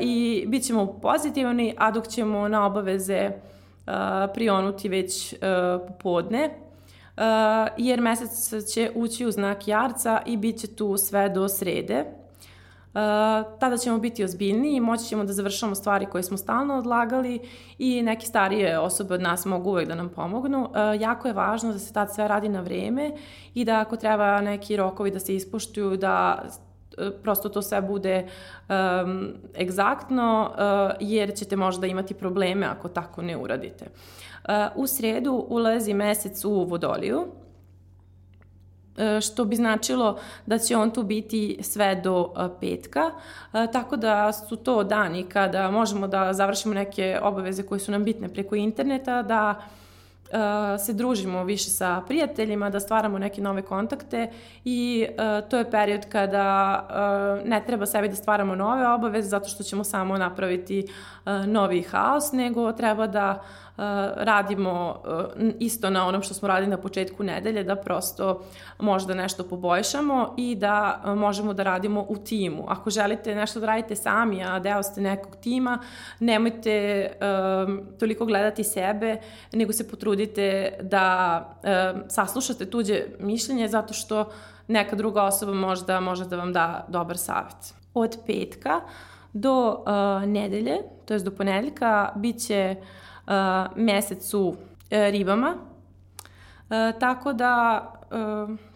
i 0.00 0.44
bit 0.48 0.66
ćemo 0.66 0.86
pozitivni, 0.86 1.74
a 1.78 1.90
dok 1.90 2.08
ćemo 2.08 2.48
na 2.48 2.66
obaveze 2.66 3.30
prionuti 4.34 4.88
već 4.88 5.34
popodne, 5.88 6.50
jer 7.76 8.00
mesec 8.00 8.66
će 8.72 8.90
ući 8.94 9.26
u 9.26 9.30
znak 9.30 9.68
jarca 9.68 10.22
i 10.26 10.36
bit 10.36 10.60
će 10.60 10.66
tu 10.66 10.96
sve 10.96 11.28
do 11.28 11.48
srede. 11.48 12.04
Uh, 12.94 12.98
tada 13.58 13.76
ćemo 13.76 13.98
biti 13.98 14.24
ozbiljniji, 14.24 14.80
moći 14.80 15.04
ćemo 15.04 15.24
da 15.24 15.32
završamo 15.32 15.74
stvari 15.74 16.06
koje 16.06 16.22
smo 16.22 16.36
stalno 16.36 16.74
odlagali 16.74 17.40
i 17.78 18.02
neke 18.02 18.26
starije 18.26 18.78
osobe 18.78 19.14
od 19.14 19.20
nas 19.20 19.44
mogu 19.44 19.70
uvek 19.70 19.88
da 19.88 19.94
nam 19.94 20.08
pomognu. 20.08 20.60
Uh, 20.62 21.00
jako 21.00 21.28
je 21.28 21.34
važno 21.34 21.72
da 21.72 21.78
se 21.78 21.92
tad 21.92 22.14
sve 22.14 22.28
radi 22.28 22.48
na 22.48 22.60
vreme 22.60 23.12
i 23.54 23.64
da 23.64 23.80
ako 23.80 23.96
treba 23.96 24.40
neki 24.40 24.76
rokovi 24.76 25.10
da 25.10 25.20
se 25.20 25.34
ispoštuju, 25.34 25.96
da 25.96 26.44
prosto 27.22 27.48
to 27.48 27.62
sve 27.62 27.80
bude 27.82 28.26
um, 28.68 29.28
egzaktno, 29.60 30.50
uh, 30.50 30.96
jer 31.00 31.34
ćete 31.34 31.56
možda 31.56 31.86
imati 31.86 32.14
probleme 32.14 32.66
ako 32.66 32.88
tako 32.88 33.22
ne 33.22 33.36
uradite. 33.36 33.84
Uh, 33.84 34.22
u 34.74 34.86
sredu 34.86 35.46
ulazi 35.48 35.94
mesec 35.94 36.44
u 36.44 36.64
vodoliju, 36.64 37.20
uh, 37.20 39.20
što 39.20 39.44
bi 39.44 39.56
značilo 39.56 40.18
da 40.46 40.58
će 40.58 40.76
on 40.76 40.90
tu 40.90 41.02
biti 41.02 41.58
sve 41.60 41.94
do 41.94 42.20
uh, 42.20 42.50
petka, 42.60 43.10
tako 43.72 43.96
da 43.96 44.32
su 44.32 44.56
to 44.56 44.84
dani 44.84 45.22
kada 45.22 45.70
možemo 45.70 46.08
da 46.08 46.32
završimo 46.32 46.74
neke 46.74 47.18
obaveze 47.22 47.62
koje 47.62 47.78
su 47.78 47.92
nam 47.92 48.04
bitne 48.04 48.28
preko 48.28 48.54
interneta, 48.54 49.22
da 49.22 49.62
se 50.78 50.92
družimo 50.92 51.44
više 51.44 51.70
sa 51.70 52.02
prijateljima, 52.08 52.70
da 52.70 52.80
stvaramo 52.80 53.18
neke 53.18 53.40
nove 53.40 53.62
kontakte 53.62 54.30
i 54.64 55.06
uh, 55.08 55.48
to 55.48 55.58
je 55.58 55.70
period 55.70 56.08
kada 56.08 56.78
uh, 57.42 57.48
ne 57.48 57.62
treba 57.66 57.86
sebi 57.86 58.08
da 58.08 58.14
stvaramo 58.14 58.54
nove 58.54 58.88
obaveze 58.88 59.28
zato 59.28 59.48
što 59.48 59.62
ćemo 59.62 59.84
samo 59.84 60.18
napraviti 60.18 60.86
uh, 60.86 61.46
novi 61.46 61.82
haos, 61.82 62.32
nego 62.32 62.72
treba 62.72 63.06
da 63.06 63.42
radimo 64.16 65.02
isto 65.58 65.90
na 65.90 66.06
onom 66.06 66.22
što 66.22 66.34
smo 66.34 66.48
radili 66.48 66.70
na 66.70 66.76
početku 66.76 67.22
nedelje, 67.22 67.64
da 67.64 67.76
prosto 67.76 68.42
možda 68.78 69.14
nešto 69.14 69.44
poboljšamo 69.44 70.34
i 70.36 70.54
da 70.54 71.02
možemo 71.16 71.54
da 71.54 71.62
radimo 71.62 72.06
u 72.08 72.16
timu. 72.16 72.64
Ako 72.68 72.90
želite 72.90 73.34
nešto 73.34 73.60
da 73.60 73.66
radite 73.66 73.96
sami, 73.96 74.44
a 74.44 74.58
deo 74.58 74.82
ste 74.82 75.00
nekog 75.00 75.36
tima, 75.36 75.78
nemojte 76.20 77.06
toliko 78.00 78.26
gledati 78.26 78.64
sebe, 78.64 79.16
nego 79.52 79.72
se 79.72 79.88
potrudite 79.88 80.78
da 80.82 81.56
saslušate 82.08 82.70
tuđe 82.70 83.04
mišljenje 83.18 83.68
zato 83.68 83.94
što 83.94 84.30
neka 84.68 84.96
druga 84.96 85.22
osoba 85.22 85.54
možda 85.54 86.00
može 86.00 86.24
da 86.24 86.36
vam 86.36 86.52
da 86.52 86.84
dobar 86.88 87.18
savet. 87.18 87.74
Od 87.94 88.16
petka 88.26 88.80
do 89.32 89.84
uh, 89.86 90.28
nedelje, 90.28 90.76
to 91.04 91.14
je 91.14 91.20
do 91.20 91.30
ponedeljka, 91.30 92.12
bit 92.16 92.46
će 92.46 92.76
uh, 92.78 92.86
mesec 93.76 94.34
u 94.34 94.48
uh, 94.48 94.56
ribama, 94.90 95.54
uh, 95.54 97.00
tako 97.00 97.32
da, 97.32 97.82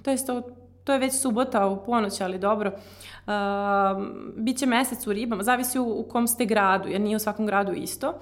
to 0.02 0.10
je 0.10 0.26
to, 0.26 0.42
to 0.84 0.92
je 0.92 0.98
već 0.98 1.20
subota 1.20 1.66
u 1.66 1.84
ponoć, 1.84 2.20
ali 2.20 2.38
dobro, 2.38 2.72
uh, 3.26 3.32
biće 4.36 4.66
mesec 4.66 5.06
u 5.06 5.12
ribama, 5.12 5.42
zavisi 5.42 5.78
u, 5.78 6.00
u 6.00 6.02
kom 6.08 6.26
ste 6.26 6.44
gradu, 6.44 6.88
jer 6.88 7.00
nije 7.00 7.16
u 7.16 7.18
svakom 7.18 7.46
gradu 7.46 7.72
isto. 7.72 8.08
Uh, 8.08 8.14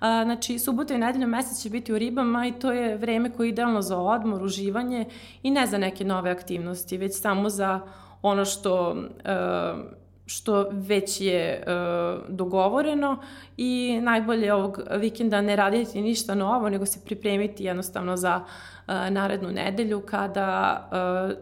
znači, 0.00 0.58
subota 0.58 0.94
i 0.94 0.98
nedelja 0.98 1.26
mesec 1.26 1.62
će 1.62 1.70
biti 1.70 1.92
u 1.92 1.98
ribama 1.98 2.46
i 2.46 2.52
to 2.52 2.72
je 2.72 2.96
vreme 2.96 3.30
koje 3.30 3.46
je 3.46 3.48
idealno 3.48 3.82
za 3.82 3.98
odmor, 3.98 4.42
uživanje 4.42 5.04
i 5.42 5.50
ne 5.50 5.66
za 5.66 5.78
neke 5.78 6.04
nove 6.04 6.30
aktivnosti, 6.30 6.98
već 6.98 7.20
samo 7.20 7.48
za 7.48 7.80
ono 8.22 8.44
što 8.44 8.96
što 10.30 10.66
već 10.70 11.20
je 11.20 11.64
uh, 11.66 12.22
dogovoreno 12.28 13.18
i 13.56 14.00
najbolje 14.02 14.54
ovog 14.54 14.80
vikenda 14.96 15.40
ne 15.40 15.56
raditi 15.56 16.00
ništa 16.00 16.34
novo, 16.34 16.68
nego 16.68 16.86
se 16.86 17.00
pripremiti 17.04 17.64
jednostavno 17.64 18.16
za 18.16 18.40
uh, 18.40 18.94
narednu 19.10 19.50
nedelju 19.50 20.00
kada 20.00 20.88
uh, 20.92 21.36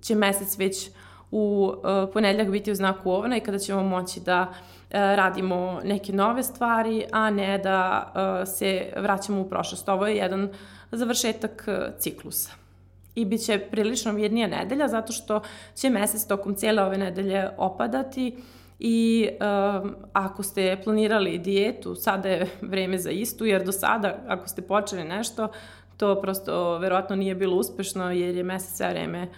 će 0.00 0.14
mesec 0.14 0.58
već 0.58 0.90
u 1.30 1.72
uh, 1.76 1.82
ponedljak 2.12 2.50
biti 2.50 2.72
u 2.72 2.74
znaku 2.74 3.10
ovna 3.10 3.36
i 3.36 3.40
kada 3.40 3.58
ćemo 3.58 3.82
moći 3.82 4.20
da 4.20 4.48
uh, 4.48 4.54
radimo 4.90 5.80
neke 5.84 6.12
nove 6.12 6.42
stvari, 6.42 7.04
a 7.12 7.30
ne 7.30 7.58
da 7.58 8.12
uh, 8.14 8.48
se 8.48 8.92
vraćamo 8.96 9.40
u 9.40 9.48
prošlost. 9.48 9.88
Ovo 9.88 10.06
je 10.06 10.16
jedan 10.16 10.48
završetak 10.92 11.64
uh, 11.68 11.98
ciklusa 11.98 12.67
i 13.18 13.24
bit 13.24 13.44
će 13.44 13.58
prilično 13.58 14.12
mirnija 14.12 14.46
nedelja 14.46 14.88
zato 14.88 15.12
što 15.12 15.40
će 15.74 15.90
mesec 15.90 16.26
tokom 16.26 16.54
cijele 16.54 16.82
ove 16.82 16.98
nedelje 16.98 17.48
opadati 17.56 18.36
i 18.78 19.28
um, 19.30 19.94
ako 20.12 20.42
ste 20.42 20.80
planirali 20.84 21.38
dijetu, 21.38 21.94
sada 21.94 22.28
je 22.28 22.46
vreme 22.60 22.98
za 22.98 23.10
istu, 23.10 23.46
jer 23.46 23.64
do 23.64 23.72
sada 23.72 24.18
ako 24.28 24.48
ste 24.48 24.62
počeli 24.62 25.04
nešto, 25.04 25.48
to 25.96 26.20
prosto 26.20 26.78
verovatno 26.78 27.16
nije 27.16 27.34
bilo 27.34 27.56
uspešno 27.56 28.10
jer 28.10 28.36
je 28.36 28.42
mesec 28.42 28.76
sve 28.76 28.90
vreme 28.90 29.22
uh, 29.22 29.28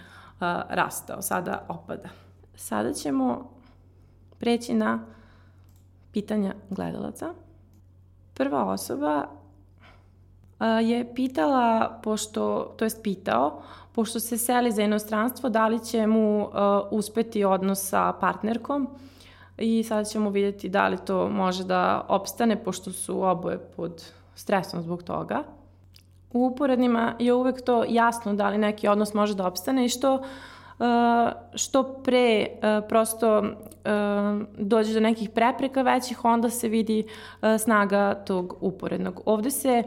rastao, 0.69 1.21
sada 1.21 1.65
opada. 1.67 2.09
Sada 2.55 2.93
ćemo 2.93 3.51
preći 4.39 4.73
na 4.73 5.05
pitanja 6.11 6.53
gledalaca. 6.69 7.33
Prva 8.33 8.65
osoba 8.65 9.40
je 10.67 11.13
pitala, 11.15 11.99
pošto, 12.03 12.73
to 12.77 12.85
jest 12.85 13.03
pitao, 13.03 13.61
pošto 13.91 14.19
se 14.19 14.37
seli 14.37 14.71
za 14.71 14.83
inostranstvo, 14.83 15.49
da 15.49 15.67
li 15.67 15.85
će 15.85 16.07
mu 16.07 16.49
uspeti 16.91 17.43
odnos 17.43 17.89
sa 17.89 18.13
partnerkom 18.19 18.87
i 19.57 19.83
sada 19.83 20.03
ćemo 20.03 20.29
vidjeti 20.29 20.69
da 20.69 20.87
li 20.87 20.97
to 21.05 21.29
može 21.29 21.63
da 21.63 22.05
opstane, 22.07 22.63
pošto 22.63 22.91
su 22.91 23.23
oboje 23.23 23.57
pod 23.57 24.03
stresom 24.35 24.81
zbog 24.81 25.03
toga. 25.03 25.43
U 26.33 26.45
uporednima 26.45 27.15
je 27.19 27.33
uvek 27.33 27.61
to 27.61 27.83
jasno 27.89 28.33
da 28.33 28.49
li 28.49 28.57
neki 28.57 28.87
odnos 28.87 29.13
može 29.13 29.35
da 29.35 29.47
opstane 29.47 29.85
i 29.85 29.89
što 29.89 30.13
uh, 30.13 30.21
što 31.55 31.83
pre 31.83 32.47
prosto 32.89 33.43
dođe 34.57 34.93
do 34.93 34.99
nekih 34.99 35.29
prepreka 35.29 35.81
većih, 35.81 36.25
onda 36.25 36.49
se 36.49 36.67
vidi 36.67 37.07
snaga 37.59 38.15
tog 38.15 38.57
uporednog. 38.61 39.21
Ovde 39.25 39.51
se 39.51 39.83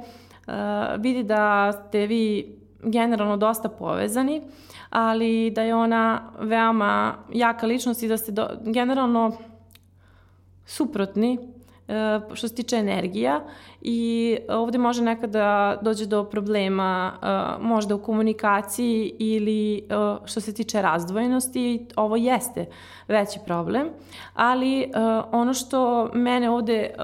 vidi 0.99 1.23
da 1.23 1.73
ste 1.73 2.07
vi 2.07 2.57
generalno 2.83 3.37
dosta 3.37 3.68
povezani, 3.68 4.42
ali 4.90 5.51
da 5.51 5.62
je 5.62 5.75
ona 5.75 6.33
veoma 6.40 7.14
jaka 7.33 7.66
ličnost 7.66 8.03
i 8.03 8.09
da 8.09 8.16
ste 8.16 8.33
do, 8.33 8.49
generalno 8.64 9.33
suprotni 10.66 11.54
što 12.35 12.49
se 12.49 12.55
tiče 12.55 12.77
energija 12.77 13.40
i 13.83 14.37
ovde 14.49 14.79
može 14.79 15.03
nekada 15.03 15.77
dođe 15.83 16.07
do 16.07 16.25
problema 16.25 17.12
e, 17.12 17.62
možda 17.62 17.94
u 17.94 18.03
komunikaciji 18.03 19.12
ili 19.18 19.77
e, 19.79 19.83
što 20.25 20.40
se 20.40 20.55
tiče 20.55 20.83
razdvojenosti, 20.83 21.87
ovo 21.97 22.16
jeste 22.16 22.66
veći 23.09 23.38
problem, 23.47 23.88
ali 24.35 24.90
ono 25.33 25.55
što 25.55 26.11
mene 26.14 26.51
ovde 26.51 26.94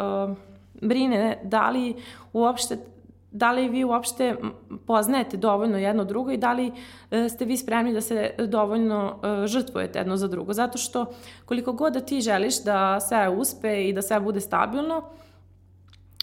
brine 0.81 1.39
da 1.43 1.71
li 1.71 1.95
uopšte 2.33 2.79
da 3.33 3.53
li 3.53 3.69
vi 3.69 3.85
uopšte 3.85 4.37
poznajete 4.87 5.37
dovoljno 5.37 5.79
jedno 5.79 6.05
drugo 6.05 6.31
i 6.31 6.37
da 6.37 6.53
li 6.53 6.73
e, 7.11 7.29
ste 7.29 7.45
vi 7.45 7.57
spremni 7.57 7.93
da 7.93 8.01
se 8.01 8.35
dovoljno 8.39 9.21
e, 9.23 9.47
žrtvujete 9.47 9.99
jedno 9.99 10.17
za 10.17 10.29
drugo. 10.29 10.53
Zato 10.53 10.79
što 10.79 11.07
koliko 11.45 11.73
god 11.73 11.93
da 11.93 12.01
ti 12.01 12.21
želiš 12.21 12.63
da 12.65 13.01
sve 13.01 13.29
uspe 13.29 13.89
i 13.89 13.93
da 13.93 14.03
sve 14.03 14.21
bude 14.21 14.41
stabilno, 14.41 15.03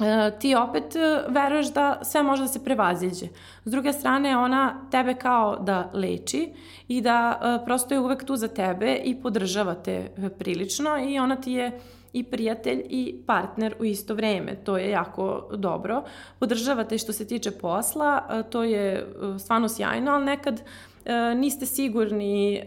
e, 0.02 0.40
ti 0.40 0.56
opet 0.56 0.84
veruješ 1.30 1.74
da 1.74 2.00
sve 2.02 2.24
može 2.24 2.42
da 2.42 2.48
se 2.48 2.64
prevaziđe. 2.64 3.28
S 3.66 3.72
druge 3.72 3.94
strane, 3.94 4.38
ona 4.38 4.88
tebe 4.92 5.14
kao 5.14 5.56
da 5.56 5.90
leči 5.94 6.54
i 6.88 7.02
da 7.02 7.40
prosto 7.66 7.94
je 7.94 8.00
uvek 8.00 8.24
tu 8.24 8.36
za 8.36 8.48
tebe 8.48 8.96
i 9.04 9.22
podržava 9.22 9.76
te 9.76 10.12
prilično 10.40 10.98
i 11.10 11.20
ona 11.20 11.36
ti 11.36 11.52
je 11.52 11.80
i 12.14 12.24
prijatelj 12.24 12.86
i 12.90 13.24
partner 13.28 13.76
u 13.80 13.84
isto 13.84 14.14
vreme. 14.14 14.56
To 14.56 14.78
je 14.78 14.90
jako 14.90 15.50
dobro. 15.54 16.04
Podržavate 16.40 16.98
što 16.98 17.14
se 17.14 17.28
tiče 17.28 17.52
posla, 17.52 18.44
to 18.50 18.64
je 18.64 19.14
stvarno 19.40 19.70
sjajno, 19.70 20.12
ali 20.12 20.26
nekad 20.26 20.62
niste 21.36 21.66
sigurni 21.66 22.64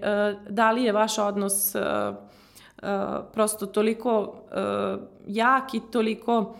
da 0.48 0.70
li 0.70 0.84
je 0.84 0.92
vaš 0.92 1.18
odnos 1.18 1.76
prosto 3.32 3.66
toliko 3.66 4.34
jak 5.26 5.74
i 5.74 5.80
toliko 5.92 6.54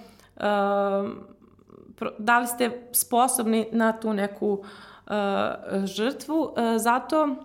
da 2.19 2.39
li 2.39 2.47
ste 2.47 2.89
sposobni 2.93 3.69
na 3.73 3.93
tu 3.93 4.13
neku 4.13 4.65
žrtvu. 5.85 6.55
Zato 6.77 7.37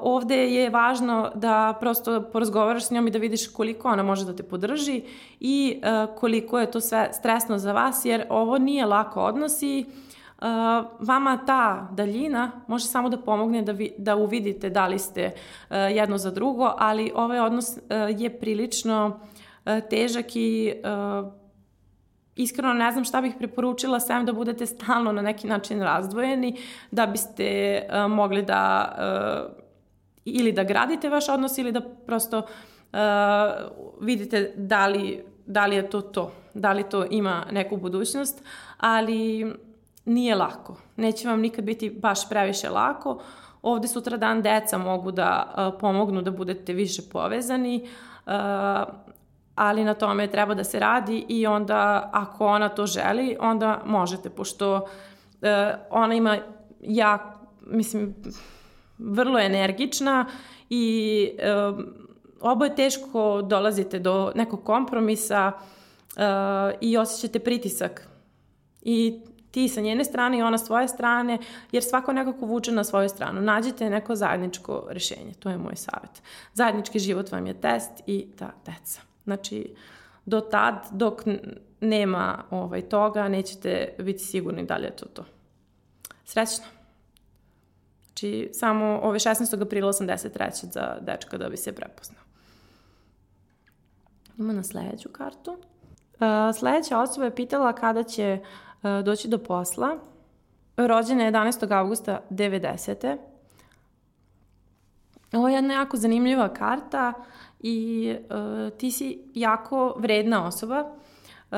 ovde 0.00 0.36
je 0.54 0.70
važno 0.70 1.30
da 1.34 1.76
prosto 1.80 2.22
porazgovaraš 2.32 2.86
s 2.86 2.90
njom 2.90 3.08
i 3.08 3.10
da 3.10 3.18
vidiš 3.18 3.48
koliko 3.48 3.88
ona 3.88 4.02
može 4.02 4.24
da 4.24 4.36
te 4.36 4.42
podrži 4.42 5.02
i 5.40 5.80
uh, 5.82 6.16
koliko 6.16 6.60
je 6.60 6.70
to 6.70 6.80
sve 6.80 7.08
stresno 7.12 7.58
za 7.58 7.72
vas, 7.72 8.04
jer 8.04 8.26
ovo 8.28 8.58
nije 8.58 8.86
lako 8.86 9.20
odnos 9.20 9.62
i 9.62 9.86
uh, 9.88 10.46
vama 11.00 11.38
ta 11.46 11.88
daljina 11.92 12.50
može 12.66 12.84
samo 12.84 13.08
da 13.08 13.18
pomogne 13.18 13.62
da, 13.62 13.72
vi, 13.72 13.92
da 13.98 14.16
uvidite 14.16 14.70
da 14.70 14.86
li 14.86 14.98
ste 14.98 15.26
uh, 15.26 15.76
jedno 15.76 16.18
za 16.18 16.30
drugo, 16.30 16.74
ali 16.78 17.12
ovaj 17.14 17.40
odnos 17.40 17.68
uh, 17.68 18.20
je 18.20 18.38
prilično 18.40 19.06
uh, 19.06 19.72
težak 19.90 20.36
i 20.36 20.72
uh, 20.84 21.39
iskreno 22.42 22.72
ne 22.72 22.92
znam 22.92 23.04
šta 23.04 23.20
bih 23.20 23.34
preporučila 23.38 24.00
sem 24.00 24.26
da 24.26 24.32
budete 24.32 24.66
stalno 24.66 25.12
na 25.12 25.22
neki 25.22 25.46
način 25.46 25.82
razdvojeni 25.82 26.56
da 26.90 27.06
biste 27.06 27.82
uh, 27.88 28.10
mogli 28.10 28.42
da 28.42 28.92
uh, 29.46 29.60
ili 30.24 30.52
da 30.52 30.64
gradite 30.64 31.08
vaš 31.08 31.28
odnos 31.28 31.58
ili 31.58 31.72
da 31.72 31.80
prosto 31.80 32.38
uh, 32.38 32.98
vidite 34.00 34.52
da 34.56 34.86
li, 34.86 35.24
da 35.46 35.66
li 35.66 35.76
je 35.76 35.90
to 35.90 36.00
to, 36.00 36.32
da 36.54 36.72
li 36.72 36.82
to 36.82 37.04
ima 37.10 37.46
neku 37.50 37.76
budućnost, 37.76 38.42
ali 38.76 39.52
nije 40.04 40.34
lako. 40.34 40.76
Neće 40.96 41.28
vam 41.28 41.40
nikad 41.40 41.64
biti 41.64 41.90
baš 41.90 42.28
previše 42.28 42.68
lako. 42.70 43.22
Ovde 43.62 43.88
sutra 43.88 44.16
dan 44.16 44.42
deca 44.42 44.78
mogu 44.78 45.10
da 45.10 45.54
uh, 45.56 45.80
pomognu 45.80 46.22
da 46.22 46.30
budete 46.30 46.72
više 46.72 47.02
povezani. 47.12 47.88
Uh, 48.26 48.32
ali 49.60 49.84
na 49.84 49.94
tome 49.94 50.26
treba 50.26 50.54
da 50.54 50.64
se 50.64 50.78
radi 50.78 51.24
i 51.28 51.46
onda 51.46 52.10
ako 52.12 52.46
ona 52.46 52.68
to 52.68 52.86
želi, 52.86 53.36
onda 53.40 53.82
možete, 53.86 54.30
pošto 54.30 54.88
e, 55.42 55.74
ona 55.90 56.14
ima 56.14 56.38
ja, 56.82 57.40
mislim, 57.66 58.14
vrlo 58.98 59.38
energična 59.38 60.26
i 60.70 61.30
e, 61.38 61.52
oboje 62.40 62.74
teško 62.74 63.42
dolazite 63.42 63.98
do 63.98 64.32
nekog 64.34 64.64
kompromisa 64.64 65.52
e, 65.52 66.22
i 66.80 66.96
osjećate 66.96 67.38
pritisak. 67.38 68.08
I 68.82 69.20
ti 69.50 69.68
sa 69.68 69.80
njene 69.80 70.04
strane 70.04 70.38
i 70.38 70.42
ona 70.42 70.58
svoje 70.58 70.88
strane, 70.88 71.38
jer 71.72 71.82
svako 71.82 72.12
nekako 72.12 72.46
vuče 72.46 72.72
na 72.72 72.84
svoju 72.84 73.08
stranu. 73.08 73.40
Nađite 73.40 73.90
neko 73.90 74.16
zajedničko 74.16 74.86
rešenje, 74.88 75.34
to 75.38 75.50
je 75.50 75.58
moj 75.58 75.76
savjet. 75.76 76.22
Zajednički 76.54 76.98
život 76.98 77.32
vam 77.32 77.46
je 77.46 77.60
test 77.60 77.92
i 78.06 78.26
ta 78.38 78.50
deca. 78.66 79.09
Znači, 79.24 79.74
do 80.26 80.40
tad, 80.40 80.86
dok 80.92 81.22
nema 81.80 82.44
ovaj, 82.50 82.82
toga, 82.82 83.28
nećete 83.28 83.94
biti 83.98 84.18
sigurni 84.18 84.66
da 84.66 84.76
li 84.76 84.84
je 84.84 84.96
to 84.96 85.06
to. 85.06 85.24
Srećno! 86.24 86.64
Znači, 88.06 88.50
samo 88.52 89.00
ove 89.02 89.18
16. 89.18 89.62
aprila 89.62 89.92
83. 89.92 90.72
za 90.72 90.96
dečka 91.00 91.38
da 91.38 91.48
bi 91.48 91.56
se 91.56 91.72
prepoznao. 91.72 92.22
Ima 94.38 94.52
na 94.52 94.62
sledeću 94.62 95.08
kartu. 95.08 95.50
Uh, 95.50 96.58
sledeća 96.58 96.98
osoba 96.98 97.24
je 97.24 97.34
pitala 97.34 97.72
kada 97.72 98.02
će 98.02 98.40
uh, 98.42 99.04
doći 99.04 99.28
do 99.28 99.38
posla. 99.38 99.98
Rođena 100.76 101.24
je 101.24 101.32
11. 101.32 101.72
augusta 101.72 102.20
90. 102.30 103.16
Ovo 105.32 105.48
je 105.48 105.54
jedna 105.54 105.74
jako 105.74 105.96
zanimljiva 105.96 106.48
karta 106.54 107.12
i 107.60 108.14
uh, 108.20 108.78
ti 108.78 108.90
si 108.90 109.18
jako 109.34 109.94
vredna 109.96 110.46
osoba. 110.46 110.84
Uh, 111.50 111.56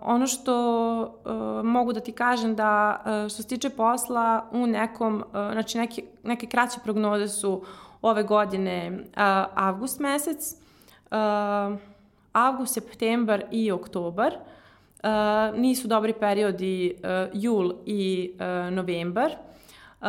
ono 0.00 0.26
što 0.26 1.00
uh, 1.02 1.64
mogu 1.64 1.92
da 1.92 2.00
ti 2.00 2.12
kažem 2.12 2.54
da 2.54 3.02
uh, 3.04 3.30
što 3.30 3.42
se 3.42 3.48
tiče 3.48 3.70
posla 3.70 4.48
u 4.52 4.66
nekom, 4.66 5.16
uh, 5.16 5.32
znači 5.52 5.78
neke, 5.78 6.02
neke 6.22 6.46
kraće 6.46 6.78
prognoze 6.84 7.28
su 7.28 7.62
ove 8.02 8.22
godine 8.22 8.90
uh, 8.90 9.02
avgust 9.54 10.00
mesec, 10.00 10.54
uh, 11.10 11.78
avgust, 12.32 12.74
septembar 12.74 13.44
i 13.50 13.72
oktobar. 13.72 14.34
Uh, 14.34 15.58
nisu 15.58 15.88
dobri 15.88 16.12
periodi 16.12 16.94
uh, 16.94 17.30
jul 17.32 17.72
i 17.86 18.32
uh, 18.34 18.74
novembar. 18.74 19.36
Uh, 20.02 20.08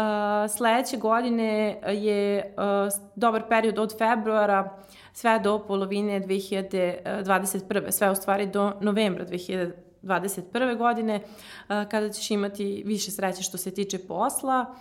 sledeće 0.51 0.97
godine 0.97 1.79
je 1.87 2.53
uh, 2.57 2.93
dobar 3.15 3.43
period 3.49 3.79
od 3.79 3.97
februara 3.97 4.77
sve 5.13 5.39
do 5.39 5.59
polovine 5.67 6.21
2021. 6.21 7.91
Sve 7.91 8.11
u 8.11 8.15
stvari 8.15 8.47
do 8.47 8.73
novembra 8.81 9.25
2021. 9.25 10.77
godine 10.77 11.15
uh, 11.15 11.89
kada 11.91 12.09
ćeš 12.09 12.31
imati 12.31 12.83
više 12.85 13.11
sreće 13.11 13.43
što 13.43 13.57
se 13.57 13.73
tiče 13.73 14.07
posla 14.07 14.75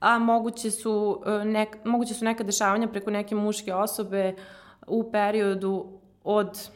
a 0.00 0.18
moguće 0.18 0.70
su, 0.70 1.22
uh, 1.26 1.44
nek, 1.44 1.76
moguće 1.84 2.14
su 2.14 2.24
neka 2.24 2.44
dešavanja 2.44 2.88
preko 2.88 3.10
neke 3.10 3.34
muške 3.34 3.74
osobe 3.74 4.34
u 4.86 5.10
periodu 5.12 5.86
od 6.24 6.70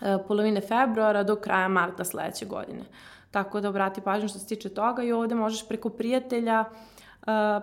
E, 0.00 0.18
polovine 0.28 0.60
februara 0.60 1.22
do 1.22 1.36
kraja 1.36 1.68
marta 1.68 2.04
sledeće 2.04 2.46
godine. 2.46 2.84
Tako 3.30 3.60
da 3.60 3.68
obrati 3.68 4.00
pažnju 4.00 4.28
što 4.28 4.38
se 4.38 4.46
tiče 4.46 4.68
toga 4.68 5.02
i 5.02 5.12
ovde 5.12 5.34
možeš 5.34 5.68
preko 5.68 5.88
prijatelja 5.88 6.64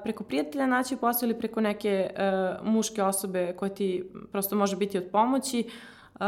preko 0.03 0.23
prijatelja 0.23 0.67
naći 0.67 0.95
posao 0.95 1.27
ili 1.27 1.39
preko 1.39 1.61
neke 1.61 2.09
muške 2.63 3.03
osobe 3.03 3.53
koje 3.53 3.75
ti 3.75 4.11
prosto 4.31 4.55
može 4.55 4.75
biti 4.75 4.97
od 4.97 5.03
pomoći, 5.11 5.69
uh, 6.13 6.19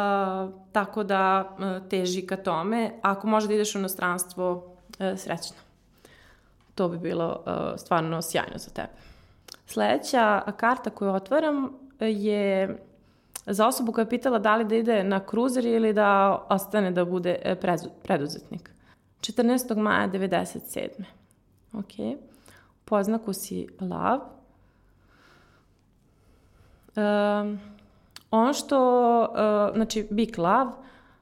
tako 0.71 1.03
da 1.03 1.49
uh, 1.51 1.89
teži 1.89 2.21
ka 2.27 2.37
tome. 2.37 2.91
Ako 3.01 3.27
može 3.27 3.47
da 3.47 3.53
ideš 3.53 3.75
u 3.75 3.79
inostranstvo, 3.79 4.51
uh, 4.53 5.17
srećno. 5.17 5.57
To 6.75 6.89
bi 6.89 6.97
bilo 6.97 7.43
uh, 7.45 7.79
stvarno 7.79 8.21
sjajno 8.21 8.57
za 8.57 8.69
tebe. 8.69 8.89
Sledeća 9.65 10.41
karta 10.57 10.89
koju 10.89 11.11
otvaram 11.11 11.69
je 11.99 12.77
za 13.45 13.67
osobu 13.67 13.91
koja 13.91 14.03
je 14.03 14.09
pitala 14.09 14.39
da 14.39 14.55
li 14.55 14.65
da 14.65 14.75
ide 14.75 15.03
na 15.03 15.19
kruzer 15.19 15.65
ili 15.65 15.93
da 15.93 16.41
ostane 16.49 16.91
da 16.91 17.05
bude 17.05 17.35
e, 17.43 17.55
preduzetnik. 18.03 18.71
14. 19.21 19.77
maja 19.77 20.07
97. 20.07 20.87
Ok. 21.73 22.19
Poznaku 22.85 23.33
si 23.33 23.67
lav. 23.81 24.19
Um, 26.95 27.59
ono 28.31 28.53
što, 28.53 29.21
uh, 29.21 29.75
znači, 29.75 30.07
bik 30.11 30.37
lav 30.37 30.67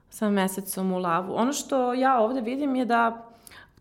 sa 0.10 0.30
mesecom 0.30 0.92
u 0.92 1.00
lavu. 1.00 1.34
Ono 1.36 1.54
što 1.54 1.94
ja 1.94 2.20
ovde 2.20 2.42
vidim 2.42 2.76
je 2.76 2.86
da 2.86 3.26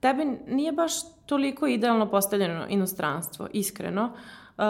tebi 0.00 0.24
nije 0.46 0.72
baš 0.72 0.92
toliko 1.26 1.66
idealno 1.66 2.11
postavljeno 2.11 2.66
inostranstvo, 2.68 3.48
iskreno. 3.52 4.11
Uh, 4.59 4.64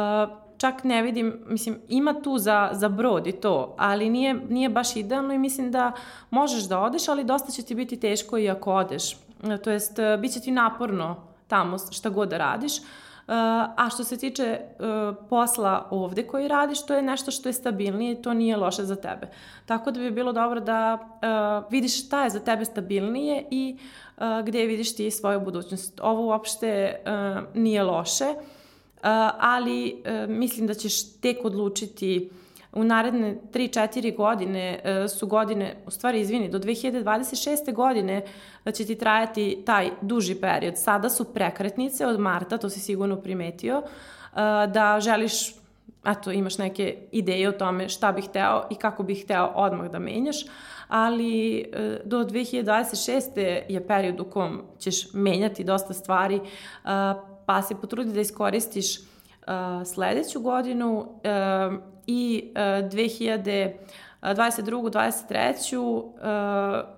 čak 0.59 0.85
ne 0.85 1.03
vidim, 1.03 1.45
mislim, 1.47 1.79
ima 1.89 2.23
tu 2.23 2.39
za, 2.39 2.71
za 2.73 2.89
brod 2.89 3.27
i 3.27 3.33
to, 3.33 3.75
ali 3.79 4.11
nije, 4.11 4.35
nije 4.35 4.69
baš 4.69 4.97
idealno 4.97 5.35
i 5.35 5.39
mislim 5.39 5.71
da 5.71 5.93
možeš 6.31 6.69
da 6.69 6.81
odeš, 6.81 7.09
ali 7.09 7.25
dosta 7.25 7.53
će 7.53 7.63
ti 7.63 7.75
biti 7.75 8.01
teško 8.01 8.39
i 8.39 8.51
ako 8.51 8.75
odeš. 8.75 9.26
To 9.65 9.71
jest, 9.71 9.99
e, 9.99 10.17
bit 10.17 10.33
će 10.33 10.41
ti 10.41 10.51
naporno 10.51 11.17
tamo 11.47 11.79
šta 11.91 12.09
god 12.09 12.29
da 12.29 12.39
radiš. 12.39 12.73
Uh, 12.79 13.33
a 13.77 13.89
što 13.95 14.05
se 14.05 14.17
tiče 14.17 14.61
uh, 14.61 15.17
posla 15.31 15.89
ovde 15.91 16.23
koji 16.23 16.49
radiš, 16.49 16.87
to 16.87 16.95
je 16.95 17.03
nešto 17.03 17.31
što 17.31 17.49
je 17.49 17.53
stabilnije 17.53 18.13
i 18.13 18.23
to 18.23 18.35
nije 18.35 18.57
loše 18.57 18.85
za 18.85 18.97
tebe. 18.97 19.29
Tako 19.67 19.91
da 19.91 20.01
bi 20.01 20.11
bilo 20.11 20.33
dobro 20.33 20.61
da 20.61 20.99
vidiš 21.71 22.07
šta 22.07 22.25
je 22.25 22.31
za 22.31 22.41
tebe 22.41 22.65
stabilnije 22.65 23.47
i 23.51 23.79
gde 24.45 24.67
vidiš 24.67 24.97
ti 24.97 25.11
svoju 25.11 25.41
budućnost. 25.41 26.01
Ovo 26.03 26.27
uopšte 26.27 26.97
nije 27.55 27.83
loše. 27.83 28.35
Ali 29.39 30.03
e, 30.05 30.27
mislim 30.27 30.67
da 30.67 30.75
ćeš 30.75 31.21
tek 31.21 31.45
odlučiti 31.45 32.31
u 32.77 32.85
naredne 32.85 33.37
3-4 33.53 34.17
godine 34.17 34.81
e, 34.85 35.09
su 35.09 35.27
godine, 35.27 35.77
u 35.87 35.91
stvari 35.91 36.21
izvini, 36.21 36.49
do 36.49 36.59
2026. 36.59 37.73
godine 37.73 38.23
će 38.75 38.87
ti 38.87 38.95
trajati 38.95 39.63
taj 39.67 39.91
duži 40.01 40.35
period. 40.35 40.79
Sada 40.79 41.11
su 41.11 41.25
prekretnice 41.25 42.07
od 42.07 42.21
marta, 42.21 42.59
to 42.59 42.71
si 42.71 42.81
sigurno 42.81 43.17
primetio, 43.17 43.83
e, 43.83 43.87
da 44.67 44.99
želiš, 45.01 45.55
eto, 46.07 46.31
imaš 46.33 46.59
neke 46.59 46.97
ideje 47.13 47.49
o 47.49 47.53
tome 47.53 47.89
šta 47.89 48.13
bih 48.13 48.25
hteo 48.25 48.69
i 48.71 48.75
kako 48.75 49.03
bih 49.03 49.25
hteo 49.25 49.53
odmah 49.55 49.91
da 49.91 49.99
menjaš, 49.99 50.37
ali 50.89 51.65
do 52.05 52.25
2026. 52.25 53.63
je 53.69 53.87
period 53.87 54.21
u 54.21 54.25
kom 54.25 54.63
ćeš 54.79 55.13
menjati 55.13 55.65
dosta 55.65 55.95
stvari, 55.95 56.41
pa 57.47 57.63
se 57.63 57.75
potrudi 57.75 58.13
da 58.13 58.21
iskoristiš 58.21 58.99
sledeću 59.85 60.41
godinu 60.41 61.21
i 62.07 62.53
uh, 62.53 62.57
2022. 62.91 63.77
23. 64.23 65.79
Uh, 65.89 66.13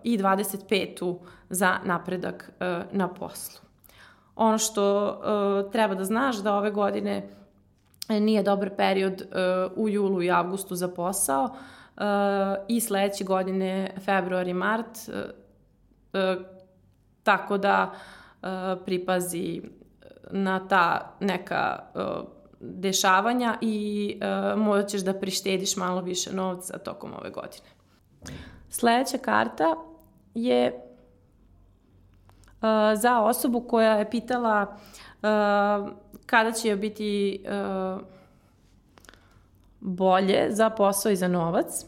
i 0.02 0.18
25. 0.18 1.18
za 1.50 1.76
napredak 1.84 2.50
na 2.92 3.08
poslu. 3.08 3.60
Ono 4.36 4.58
što 4.58 5.18
treba 5.72 5.94
da 5.94 6.04
znaš 6.04 6.36
da 6.36 6.54
ove 6.54 6.70
godine 6.70 7.28
nije 8.08 8.42
dobar 8.42 8.70
period 8.76 9.22
u 9.76 9.88
julu 9.88 10.22
i 10.22 10.30
avgustu 10.30 10.74
za 10.74 10.88
posao 10.88 11.56
i 12.68 12.80
sledeće 12.80 13.24
godine 13.24 13.94
februar 14.04 14.48
i 14.48 14.54
mart, 14.54 14.98
tako 17.22 17.58
da 17.58 17.92
pripazi 18.84 19.62
na 20.30 20.68
ta 20.68 21.16
neka 21.20 21.78
dešavanja 22.60 23.58
i 23.60 24.16
uh, 24.20 24.58
morat 24.60 24.88
ćeš 24.88 25.00
da 25.00 25.14
prištediš 25.14 25.76
malo 25.76 26.00
više 26.00 26.32
novca 26.32 26.78
tokom 26.78 27.14
ove 27.14 27.30
godine. 27.30 27.68
Sledeća 28.70 29.18
karta 29.18 29.76
je 30.34 30.72
uh, 32.60 32.68
za 32.94 33.20
osobu 33.20 33.60
koja 33.60 33.92
je 33.92 34.10
pitala 34.10 34.62
uh, 34.66 35.92
kada 36.26 36.52
će 36.52 36.76
biti 36.76 37.44
uh, 37.44 38.00
bolje 39.80 40.46
za 40.50 40.70
posao 40.70 41.12
i 41.12 41.16
za 41.16 41.28
novac. 41.28 41.84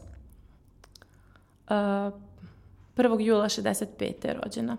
Uh, 1.71 2.13
1. 2.97 3.21
jula 3.21 3.45
65. 3.45 4.27
je 4.27 4.35
rođena. 4.35 4.77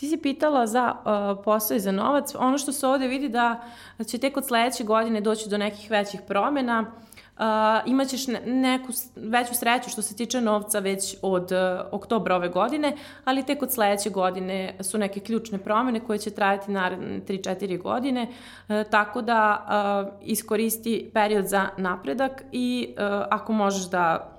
Ti 0.00 0.08
si 0.08 0.16
pitala 0.16 0.66
za 0.66 0.94
uh, 0.94 1.44
posao 1.44 1.76
i 1.76 1.80
za 1.80 1.92
novac. 1.92 2.34
Ono 2.34 2.58
što 2.58 2.72
se 2.72 2.86
ovde 2.86 3.06
vidi 3.06 3.28
da 3.28 3.60
će 4.06 4.18
tek 4.18 4.36
od 4.36 4.46
sledeće 4.46 4.84
godine 4.84 5.20
doći 5.20 5.48
do 5.48 5.58
nekih 5.58 5.90
većih 5.90 6.20
promena. 6.28 6.80
Uh, 6.80 7.44
imaćeš 7.86 8.26
ne, 8.26 8.40
neku 8.46 8.92
veću 9.16 9.54
sreću 9.54 9.90
što 9.90 10.02
se 10.02 10.16
tiče 10.16 10.40
novca 10.40 10.78
već 10.78 11.16
od 11.22 11.52
uh, 11.52 11.58
oktobra 11.92 12.36
ove 12.36 12.48
godine, 12.48 12.96
ali 13.24 13.46
tek 13.46 13.62
od 13.62 13.72
sledeće 13.72 14.10
godine 14.10 14.76
su 14.80 14.98
neke 14.98 15.20
ključne 15.20 15.58
promene 15.58 16.00
koje 16.00 16.18
će 16.18 16.30
trajati 16.30 16.70
naredne 16.72 17.20
3-4 17.20 17.82
godine, 17.82 18.26
uh, 18.68 18.76
tako 18.90 19.22
da 19.22 19.66
uh, 20.10 20.28
iskoristi 20.28 21.10
period 21.14 21.46
za 21.46 21.68
napredak 21.76 22.42
i 22.52 22.88
uh, 22.88 23.04
ako 23.30 23.52
možeš 23.52 23.90
da 23.90 24.32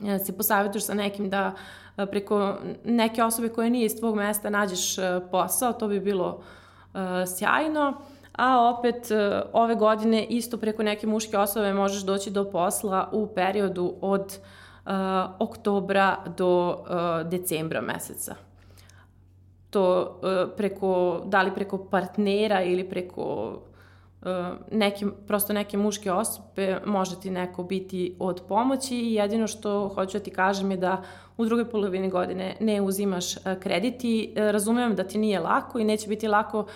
uh, 0.00 0.08
se 0.26 0.36
posavjetuješ 0.36 0.84
sa 0.84 0.94
nekim 0.94 1.30
da 1.30 1.46
uh, 1.54 1.60
preko 2.06 2.56
neke 2.84 3.22
osobe 3.22 3.48
koje 3.48 3.70
nije 3.70 3.86
iz 3.86 3.96
tvog 3.98 4.16
mesta 4.16 4.50
nađeš 4.50 4.98
e, 4.98 5.20
posao, 5.30 5.72
to 5.72 5.88
bi 5.88 6.00
bilo 6.00 6.28
uh, 6.28 7.00
sjajno. 7.36 7.94
A 8.32 8.74
opet 8.78 9.08
ove 9.52 9.74
godine 9.74 10.26
isto 10.28 10.56
preko 10.56 10.82
neke 10.82 11.06
muške 11.06 11.38
osobe 11.38 11.72
možeš 11.72 12.02
doći 12.02 12.30
do 12.30 12.50
posla 12.50 13.08
u 13.12 13.26
periodu 13.26 13.94
od 14.00 14.38
oktobra 15.38 16.16
do 16.36 16.78
decembra 17.24 17.80
meseca. 17.80 18.34
To 19.70 20.16
preko, 20.56 21.22
da 21.24 21.42
li 21.42 21.54
preko 21.54 21.78
partnera 21.78 22.62
ili 22.62 22.88
preko 22.88 23.56
neke, 24.70 25.06
prosto 25.26 25.52
neke 25.52 25.76
muške 25.76 26.12
osobe 26.12 26.80
može 26.86 27.20
ti 27.20 27.30
neko 27.30 27.62
biti 27.62 28.16
od 28.18 28.42
pomoći 28.48 28.96
i 28.96 29.14
jedino 29.14 29.46
što 29.46 29.88
hoću 29.88 30.18
da 30.18 30.24
ti 30.24 30.30
kažem 30.30 30.70
je 30.70 30.76
da 30.76 31.02
u 31.36 31.44
drugoj 31.44 31.70
polovini 31.70 32.10
godine 32.10 32.56
ne 32.60 32.80
uzimaš 32.80 33.34
kredit 33.60 34.04
i 34.04 34.32
razumem 34.36 34.94
da 34.94 35.04
ti 35.04 35.18
nije 35.18 35.40
lako 35.40 35.78
i 35.78 35.84
neće 35.84 36.08
biti 36.08 36.28
lako 36.28 36.66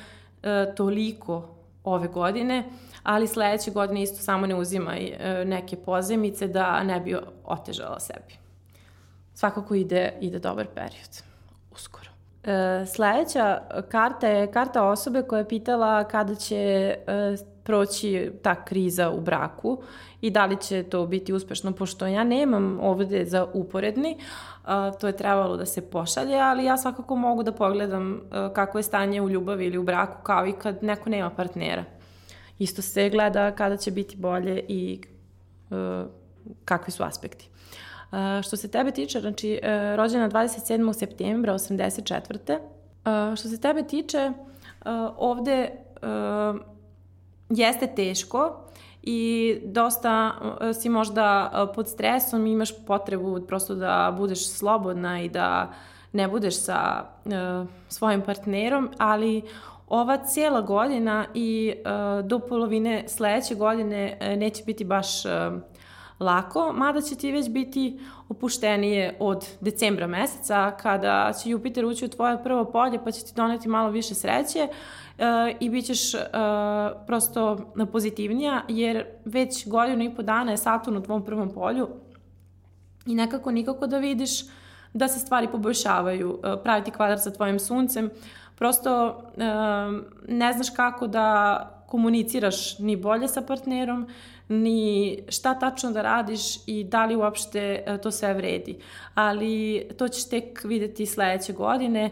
toliko 0.77 1.49
ove 1.85 2.09
godine, 2.09 2.65
ali 3.03 3.27
sledeće 3.27 3.71
godine 3.71 4.03
isto 4.03 4.23
samo 4.23 4.47
ne 4.47 4.55
uzimaj 4.55 5.13
neke 5.47 5.77
pozemice 5.77 6.49
da 6.49 6.83
ne 6.83 7.01
bi 7.01 7.17
otežala 7.45 8.01
sebi. 8.01 8.35
Svakako 9.35 9.75
ide, 9.75 10.13
ide 10.21 10.39
dobar 10.39 10.67
period. 10.75 11.23
Uskoro. 11.73 12.12
E, 12.45 12.87
sledeća 12.87 13.61
karta 13.89 14.29
je 14.29 14.53
karta 14.53 14.83
osobe 14.83 15.23
koja 15.23 15.39
je 15.39 15.49
pitala 15.49 16.05
kada 16.05 16.35
će 16.35 16.57
e, 16.57 16.97
proći 17.63 18.33
ta 18.43 18.65
kriza 18.65 19.11
u 19.11 19.21
braku 19.21 19.83
i 20.21 20.31
da 20.31 20.47
li 20.47 20.57
će 20.61 20.83
to 20.83 21.07
biti 21.07 21.33
uspešno, 21.33 21.73
pošto 21.73 22.07
ja 22.07 22.25
nemam 22.25 22.79
ovde 22.81 23.25
za 23.25 23.47
uporedni, 23.53 24.19
a, 24.65 24.91
to 24.91 25.07
je 25.07 25.17
trebalo 25.17 25.57
da 25.57 25.67
se 25.67 25.91
pošalje, 25.91 26.37
ali 26.37 26.65
ja 26.65 26.77
svakako 26.77 27.17
mogu 27.17 27.43
da 27.43 27.53
pogledam 27.53 28.21
a, 28.31 28.51
kako 28.55 28.79
je 28.79 28.83
stanje 28.83 29.21
u 29.21 29.31
ljubavi 29.31 29.67
ili 29.67 29.79
u 29.79 29.83
braku, 29.83 30.23
kao 30.23 30.47
i 30.47 30.53
kad 30.53 30.83
neko 30.83 31.11
nema 31.11 31.31
partnera. 31.31 31.85
Isto 32.59 32.83
se 32.83 33.11
gleda 33.11 33.51
kada 33.51 33.77
će 33.77 33.91
biti 33.91 34.17
bolje 34.17 34.65
i 34.69 35.01
kakvi 36.65 36.93
su 36.93 37.03
aspekti. 37.03 37.52
Što 38.43 38.57
se 38.57 38.69
tebe 38.69 38.91
tiče, 38.91 39.21
znači, 39.21 39.61
uh, 39.63 39.97
rođena 39.97 40.31
27. 40.31 40.93
septembra 40.93 41.55
84. 41.55 42.59
Uh, 42.59 43.37
što 43.37 43.49
se 43.49 43.61
tebe 43.61 43.83
tiče, 43.83 44.31
uh, 44.31 44.93
ovde 45.17 45.71
uh, 46.03 46.61
jeste 47.49 47.87
teško 47.87 48.59
i 49.03 49.59
dosta 49.65 50.33
si 50.81 50.89
možda 50.89 51.51
pod 51.75 51.89
stresom 51.89 52.47
i 52.47 52.53
imaš 52.53 52.85
potrebu 52.87 53.41
prosto 53.47 53.75
da 53.75 54.15
budeš 54.19 54.49
slobodna 54.49 55.21
i 55.21 55.29
da 55.29 55.73
ne 56.13 56.29
budeš 56.29 56.61
sa 56.61 57.05
svojim 57.89 58.23
partnerom, 58.23 58.91
ali 58.99 59.43
ova 59.89 60.17
cijela 60.17 60.61
godina 60.61 61.27
i 61.35 61.75
do 62.25 62.39
polovine 62.39 63.05
sledeće 63.09 63.55
godine 63.55 64.19
neće 64.37 64.65
biti 64.65 64.85
baš 64.85 65.23
lako, 66.23 66.73
mada 66.73 67.01
će 67.01 67.15
ti 67.15 67.33
već 67.33 67.49
biti 67.49 68.01
opuštenije 68.29 69.17
od 69.21 69.47
decembra 69.61 70.07
meseca, 70.07 70.71
kada 70.71 71.33
će 71.43 71.51
Jupiter 71.51 71.85
ući 71.85 72.05
u 72.05 72.09
tvoje 72.09 72.43
prvo 72.43 72.65
polje, 72.65 73.05
pa 73.05 73.11
će 73.11 73.25
ti 73.25 73.33
doneti 73.37 73.69
malo 73.69 73.91
više 73.91 74.15
sreće 74.15 74.69
uh, 74.69 75.25
i 75.61 75.71
bit 75.71 75.87
ćeš 75.87 76.15
uh, 76.15 76.21
prosto 77.07 77.73
pozitivnija, 77.93 78.63
jer 78.69 79.05
već 79.25 79.69
godinu 79.69 80.05
i 80.05 80.15
po 80.15 80.23
dana 80.23 80.51
je 80.51 80.57
Saturn 80.57 80.97
u 80.97 81.03
tvom 81.03 81.25
prvom 81.25 81.51
polju 81.51 81.89
i 83.07 83.15
nekako 83.15 83.51
nikako 83.51 83.87
da 83.87 83.99
vidiš 83.99 84.31
da 84.95 85.09
se 85.09 85.19
stvari 85.19 85.49
poboljšavaju, 85.49 86.31
uh, 86.31 86.39
praviti 86.63 86.91
kvadrat 86.91 87.23
sa 87.23 87.31
tvojim 87.31 87.59
suncem, 87.59 88.11
prosto 88.59 89.07
uh, 89.07 89.43
ne 90.29 90.53
znaš 90.53 90.71
kako 90.71 91.07
da 91.07 91.83
komuniciraš 91.93 92.79
ni 92.79 92.97
bolje 92.97 93.29
sa 93.29 93.43
partnerom, 93.43 94.07
ni 94.61 95.19
šta 95.29 95.55
tačno 95.59 95.91
da 95.91 96.03
radiš 96.03 96.41
i 96.67 96.85
da 96.85 97.05
li 97.05 97.17
uopšte 97.17 97.83
e, 97.87 97.99
to 97.99 98.11
sve 98.11 98.35
vredi. 98.35 98.79
Ali 99.15 99.87
to 99.99 100.09
ćeš 100.09 100.29
tek 100.29 100.65
videti 100.65 101.07
sledeće 101.07 101.53
godine. 101.53 102.05
E, 102.05 102.11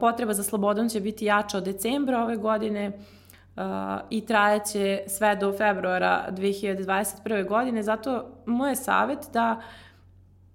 potreba 0.00 0.32
za 0.32 0.42
slobodom 0.42 0.88
će 0.88 1.00
biti 1.00 1.24
jača 1.24 1.58
od 1.58 1.64
decembra 1.64 2.22
ove 2.22 2.36
godine 2.36 2.84
e, 2.84 2.92
i 4.10 4.26
trajaće 4.26 5.02
sve 5.06 5.36
do 5.36 5.52
februara 5.52 6.28
2021. 6.30 7.48
godine. 7.48 7.82
Zato 7.82 8.24
moj 8.46 8.70
je 8.70 8.76
savjet 8.76 9.18
da 9.32 9.60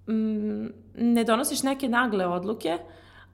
mm, 0.07 0.65
ne 0.95 1.23
donosiš 1.23 1.63
neke 1.63 1.89
nagle 1.89 2.25
odluke, 2.25 2.77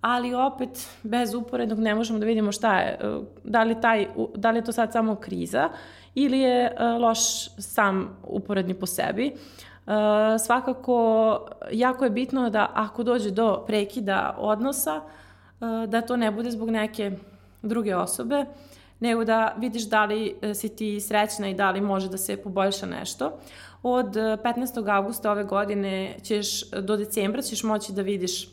ali 0.03 0.33
opet 0.33 0.87
bez 1.03 1.33
uporednog 1.33 1.79
ne 1.79 1.95
možemo 1.95 2.19
da 2.19 2.25
vidimo 2.25 2.51
šta 2.51 2.79
je, 2.79 2.99
da 3.43 3.63
li, 3.63 3.81
taj, 3.81 4.07
da 4.35 4.51
li 4.51 4.57
je 4.57 4.63
to 4.63 4.71
sad 4.71 4.91
samo 4.91 5.15
kriza 5.15 5.69
ili 6.15 6.39
je 6.39 6.65
e, 6.65 6.83
loš 6.83 7.19
sam 7.57 8.17
uporedni 8.23 8.73
po 8.73 8.85
sebi. 8.85 9.27
E, 9.27 9.33
svakako, 10.39 11.39
jako 11.71 12.03
je 12.03 12.09
bitno 12.09 12.49
da 12.49 12.69
ako 12.73 13.03
dođe 13.03 13.31
do 13.31 13.63
prekida 13.67 14.35
odnosa, 14.37 15.01
e, 15.01 15.87
da 15.87 16.01
to 16.01 16.17
ne 16.17 16.31
bude 16.31 16.51
zbog 16.51 16.69
neke 16.69 17.11
druge 17.61 17.95
osobe, 17.95 18.45
nego 18.99 19.23
da 19.23 19.55
vidiš 19.57 19.83
da 19.83 20.05
li 20.05 20.35
si 20.53 20.75
ti 20.75 21.01
srećna 21.01 21.47
i 21.49 21.53
da 21.53 21.71
li 21.71 21.81
može 21.81 22.09
da 22.09 22.17
se 22.17 22.37
poboljša 22.37 22.85
nešto. 22.85 23.39
Od 23.83 24.15
15. 24.15 24.95
augusta 24.95 25.31
ove 25.31 25.43
godine 25.43 26.15
ćeš, 26.23 26.69
do 26.71 26.97
decembra 26.97 27.41
ćeš 27.41 27.63
moći 27.63 27.93
da 27.93 28.01
vidiš 28.01 28.47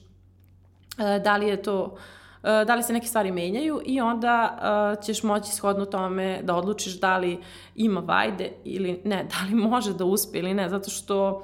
da 1.25 1.37
li 1.37 1.49
je 1.49 1.63
to 1.63 1.97
E, 2.43 2.65
da 2.65 2.75
li 2.75 2.83
se 2.83 2.93
neke 2.93 3.07
stvari 3.07 3.33
menjaju 3.33 3.81
i 3.85 4.01
onda 4.01 4.59
uh, 4.97 5.05
ćeš 5.05 5.23
moći 5.23 5.53
shodno 5.53 5.85
tome 5.85 6.41
da 6.43 6.55
odlučiš 6.55 7.01
da 7.01 7.19
li 7.19 7.39
ima 7.77 8.01
vajde 8.01 8.53
ili 8.65 9.01
ne, 9.05 9.25
da 9.33 9.47
li 9.49 9.55
može 9.55 9.95
da 9.95 10.05
uspe 10.05 10.39
ili 10.39 10.55
ne, 10.55 10.69
zato 10.69 10.91
što 10.91 11.43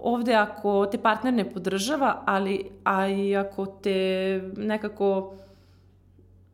ovde 0.00 0.34
ako 0.34 0.86
te 0.86 0.98
partner 0.98 1.34
ne 1.34 1.50
podržava, 1.50 2.22
ali 2.26 2.70
a 2.84 3.08
i 3.08 3.36
ako 3.36 3.66
te 3.66 4.40
nekako 4.56 5.34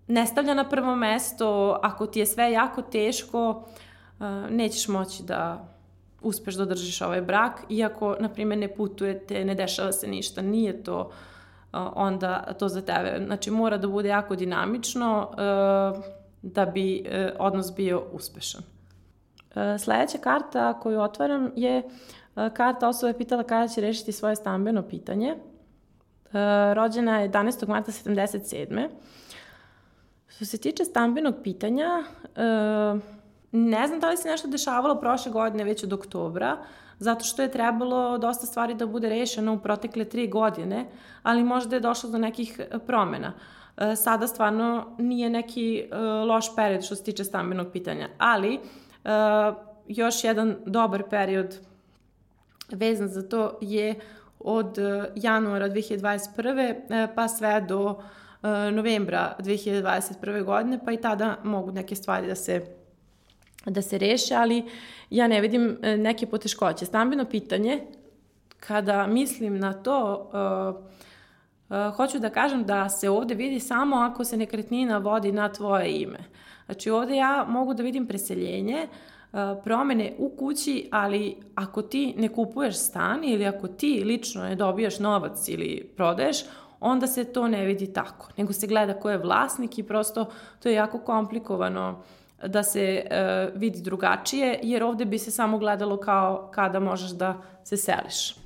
ne 0.07 0.27
stavlja 0.27 0.55
na 0.55 0.69
prvo 0.69 0.97
mesto, 0.97 1.79
ako 1.83 2.07
ti 2.07 2.19
je 2.19 2.27
sve 2.27 2.53
jako 2.53 2.83
teško, 2.83 3.65
nećeš 4.51 4.89
moći 4.89 5.23
da 5.23 5.69
uspeš 6.23 6.55
da 6.55 6.63
održiš 6.63 7.01
ovaj 7.03 7.21
brak, 7.21 7.65
iako, 7.69 8.17
na 8.21 8.29
primjer, 8.29 8.59
ne 8.59 8.75
putujete, 8.75 9.45
ne 9.45 9.55
dešava 9.55 9.93
se 9.93 10.07
ništa, 10.07 10.43
nije 10.43 10.83
to 10.83 11.01
uh, 11.01 11.15
onda 11.95 12.55
to 12.59 12.69
za 12.69 12.81
tebe. 12.81 13.25
Znači 13.27 13.51
mora 13.51 13.77
da 13.79 13.89
bude 13.89 14.09
jako 14.09 14.37
dinamično 14.37 15.31
da 16.43 16.67
bi 16.67 17.07
odnos 17.39 17.75
bio 17.75 18.03
uspešan. 18.13 18.63
Sledeća 19.79 20.19
karta 20.19 20.81
koju 20.81 21.01
otvaram 21.01 21.53
je 21.57 21.83
karta 22.35 22.89
osoba 22.89 23.09
je 23.09 23.19
pitala 23.19 23.43
kada 23.43 23.69
će 23.69 23.81
rešiti 23.81 24.13
svoje 24.13 24.37
stambeno 24.37 24.83
pitanje. 24.83 25.37
Rođena 26.75 27.21
je 27.21 27.31
11. 27.31 27.69
marta 27.69 27.93
77. 27.93 28.89
Što 30.27 30.45
se 30.45 30.59
tiče 30.59 30.85
stambenog 30.85 31.35
pitanja, 31.43 31.89
ne 33.53 33.87
znam 33.87 34.01
da 34.01 34.11
li 34.11 34.17
se 34.17 34.29
nešto 34.29 34.49
dešavalo 34.49 35.01
prošle 35.01 35.33
godine 35.33 35.65
već 35.65 35.85
od 35.85 35.93
oktobra, 35.93 36.57
zato 36.99 37.25
što 37.25 37.43
je 37.43 37.51
trebalo 37.51 38.19
dosta 38.19 38.47
stvari 38.47 38.75
da 38.75 38.87
bude 38.87 39.09
rešeno 39.09 39.55
u 39.55 39.59
protekle 39.59 40.05
tri 40.05 40.29
godine, 40.29 40.87
ali 41.23 41.45
možda 41.45 41.77
je 41.77 41.81
došlo 41.81 42.11
do 42.11 42.19
nekih 42.19 42.61
e, 42.61 42.79
promena. 42.79 43.33
E, 43.77 43.97
sada 43.97 44.27
stvarno 44.27 44.97
nije 44.99 45.31
neki 45.31 45.79
e, 45.79 45.97
loš 45.99 46.57
period 46.57 46.85
što 46.85 46.95
se 46.95 47.05
tiče 47.05 47.25
stambenog 47.25 47.73
pitanja, 47.73 48.09
ali 48.19 48.61
još 49.89 50.25
jedan 50.25 50.57
dobar 50.67 51.03
period 51.11 51.59
vezan 52.73 53.09
za 53.09 53.29
to 53.29 53.59
je 53.61 53.95
od 54.39 54.79
januara 55.15 55.69
2021. 55.69 57.09
pa 57.15 57.29
sve 57.29 57.61
do 57.61 58.03
novembra 58.73 59.37
2021. 59.39 60.45
godine, 60.45 60.81
pa 60.85 60.93
i 60.93 60.97
tada 60.97 61.37
mogu 61.43 61.73
neke 61.73 61.95
stvari 61.95 62.27
da 62.27 62.35
se 62.35 62.84
da 63.67 63.83
se 63.83 63.99
reše, 63.99 64.35
ali 64.35 64.65
ja 65.11 65.29
ne 65.29 65.41
vidim 65.41 65.79
e, 65.83 65.97
neke 65.97 66.27
poteškoće. 66.27 66.87
Stambeno 66.87 67.25
pitanje, 67.25 67.81
kada 68.61 69.07
mislim 69.07 69.59
na 69.59 69.73
to, 69.73 70.31
uh, 70.33 70.83
uh, 71.69 71.97
hoću 71.97 72.19
da 72.19 72.31
kažem 72.31 72.65
da 72.65 72.89
se 72.89 73.11
ovde 73.11 73.35
vidi 73.35 73.61
samo 73.61 73.97
ako 73.97 74.25
se 74.25 74.37
nekretnina 74.37 74.99
vodi 74.99 75.33
na 75.33 75.53
tvoje 75.53 76.03
ime. 76.03 76.19
Znači 76.67 76.91
ovde 76.91 77.17
ja 77.17 77.47
mogu 77.49 77.75
da 77.75 77.83
vidim 77.83 78.07
preseljenje, 78.07 78.89
promene 79.65 80.13
u 80.19 80.29
kući, 80.29 80.89
ali 80.93 81.37
ako 81.55 81.83
ti 81.83 82.15
ne 82.17 82.29
kupuješ 82.29 82.77
stan 82.77 83.25
ili 83.25 83.47
ako 83.47 83.69
ti 83.69 84.03
lično 84.05 84.43
ne 84.43 84.55
dobijaš 84.55 84.99
novac 84.99 85.49
ili 85.49 85.93
prodaješ, 85.97 86.45
onda 86.81 87.07
se 87.07 87.25
to 87.25 87.49
ne 87.49 87.65
vidi 87.65 87.93
tako, 87.93 88.29
nego 88.37 88.53
se 88.53 88.67
gleda 88.67 88.95
ko 88.95 89.11
je 89.11 89.19
vlasnik 89.19 89.79
i 89.79 89.83
prosto 89.83 90.27
to 90.63 90.69
je 90.69 90.75
jako 90.75 90.99
komplikovano 90.99 91.91
uh, 91.91 92.24
da 92.47 92.63
se 92.63 93.05
uh, 93.05 93.61
vidi 93.61 93.83
drugačije, 93.83 94.59
jer 94.63 94.83
ovde 94.83 95.05
bi 95.05 95.19
se 95.19 95.31
samo 95.31 95.59
gledalo 95.59 95.97
kao 95.97 96.51
kada 96.55 96.81
možeš 96.81 97.11
da 97.11 97.43
se 97.65 97.77
seliš. 97.77 98.37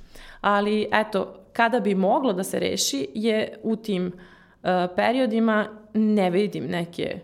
Ali 0.41 0.89
eto, 0.91 1.35
kada 1.53 1.79
bi 1.79 1.95
moglo 1.95 2.33
da 2.33 2.43
se 2.43 2.59
reši 2.59 3.07
je 3.13 3.59
u 3.63 3.75
tim 3.75 4.05
uh, 4.07 4.69
periodima 4.95 5.67
ne 5.93 6.29
vidim 6.29 6.65
neke 6.65 7.19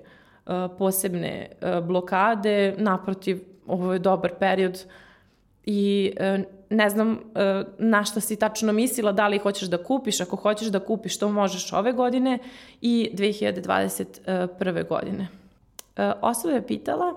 uh, 0.46 0.54
posebne 0.78 1.48
uh, 1.62 1.86
blokade, 1.86 2.76
naprotiv, 2.78 3.40
ovo 3.68 3.94
je 3.94 4.00
dobar 4.00 4.34
period 4.40 4.86
i 5.66 6.14
uh, 6.20 6.46
ne 6.70 6.90
znam 6.90 7.12
uh, 7.12 7.18
na 7.78 8.04
šta 8.04 8.20
si 8.20 8.36
tačno 8.36 8.74
mislila, 8.74 9.12
da 9.12 9.28
li 9.28 9.38
hoćeš 9.38 9.70
da 9.70 9.84
kupiš, 9.84 10.22
ako 10.22 10.36
hoćeš 10.36 10.68
da 10.68 10.80
kupiš, 10.80 11.20
to 11.20 11.30
možeš 11.30 11.74
ove 11.74 11.92
godine 11.92 12.40
i 12.82 13.12
2021. 13.14 14.88
godine. 14.88 15.28
Osoba 16.22 16.54
je 16.54 16.68
pitala 16.68 17.14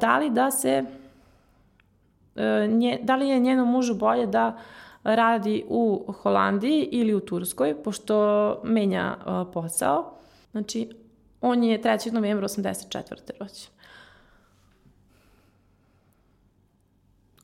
da 0.00 0.18
li 0.18 0.30
da 0.30 0.50
se 0.50 0.84
nje, 2.68 2.98
da 3.02 3.16
li 3.16 3.28
je 3.28 3.38
njenom 3.38 3.70
mužu 3.70 3.94
bolje 3.94 4.26
da 4.26 4.58
radi 5.04 5.64
u 5.68 6.12
Holandiji 6.22 6.88
ili 6.92 7.14
u 7.14 7.20
Turskoj, 7.20 7.82
pošto 7.82 8.60
menja 8.64 9.16
posao. 9.52 10.14
Znači, 10.50 10.90
on 11.40 11.64
je 11.64 11.82
3. 11.82 12.12
novembra 12.12 12.48
84. 12.48 13.14
rođen. 13.40 13.70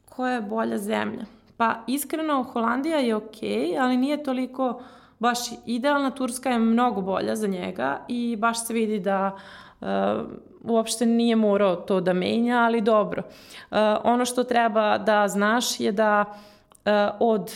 Koja 0.09 0.33
je 0.33 0.41
bolja 0.41 0.79
zemlja? 0.79 1.25
Pa 1.57 1.75
iskreno, 1.87 2.43
Holandija 2.43 2.99
je 2.99 3.15
okej, 3.15 3.49
okay, 3.49 3.81
ali 3.81 3.97
nije 3.97 4.23
toliko 4.23 4.83
baš 5.19 5.39
idealna. 5.67 6.11
Turska 6.11 6.51
je 6.51 6.59
mnogo 6.59 7.01
bolja 7.01 7.37
za 7.37 7.47
njega 7.47 8.01
i 8.09 8.37
baš 8.37 8.67
se 8.67 8.73
vidi 8.73 9.01
da 9.01 9.39
uopšte 10.65 11.07
nije 11.07 11.37
morao 11.37 11.77
to 11.77 12.01
da 12.01 12.13
menja, 12.13 12.59
ali 12.59 12.81
dobro. 12.81 13.23
Uh, 13.23 13.77
ono 14.05 14.25
što 14.25 14.45
treba 14.45 14.99
da 14.99 15.29
znaš 15.29 15.81
je 15.81 15.93
da 15.93 16.25
uh, 16.29 16.93
od 17.21 17.53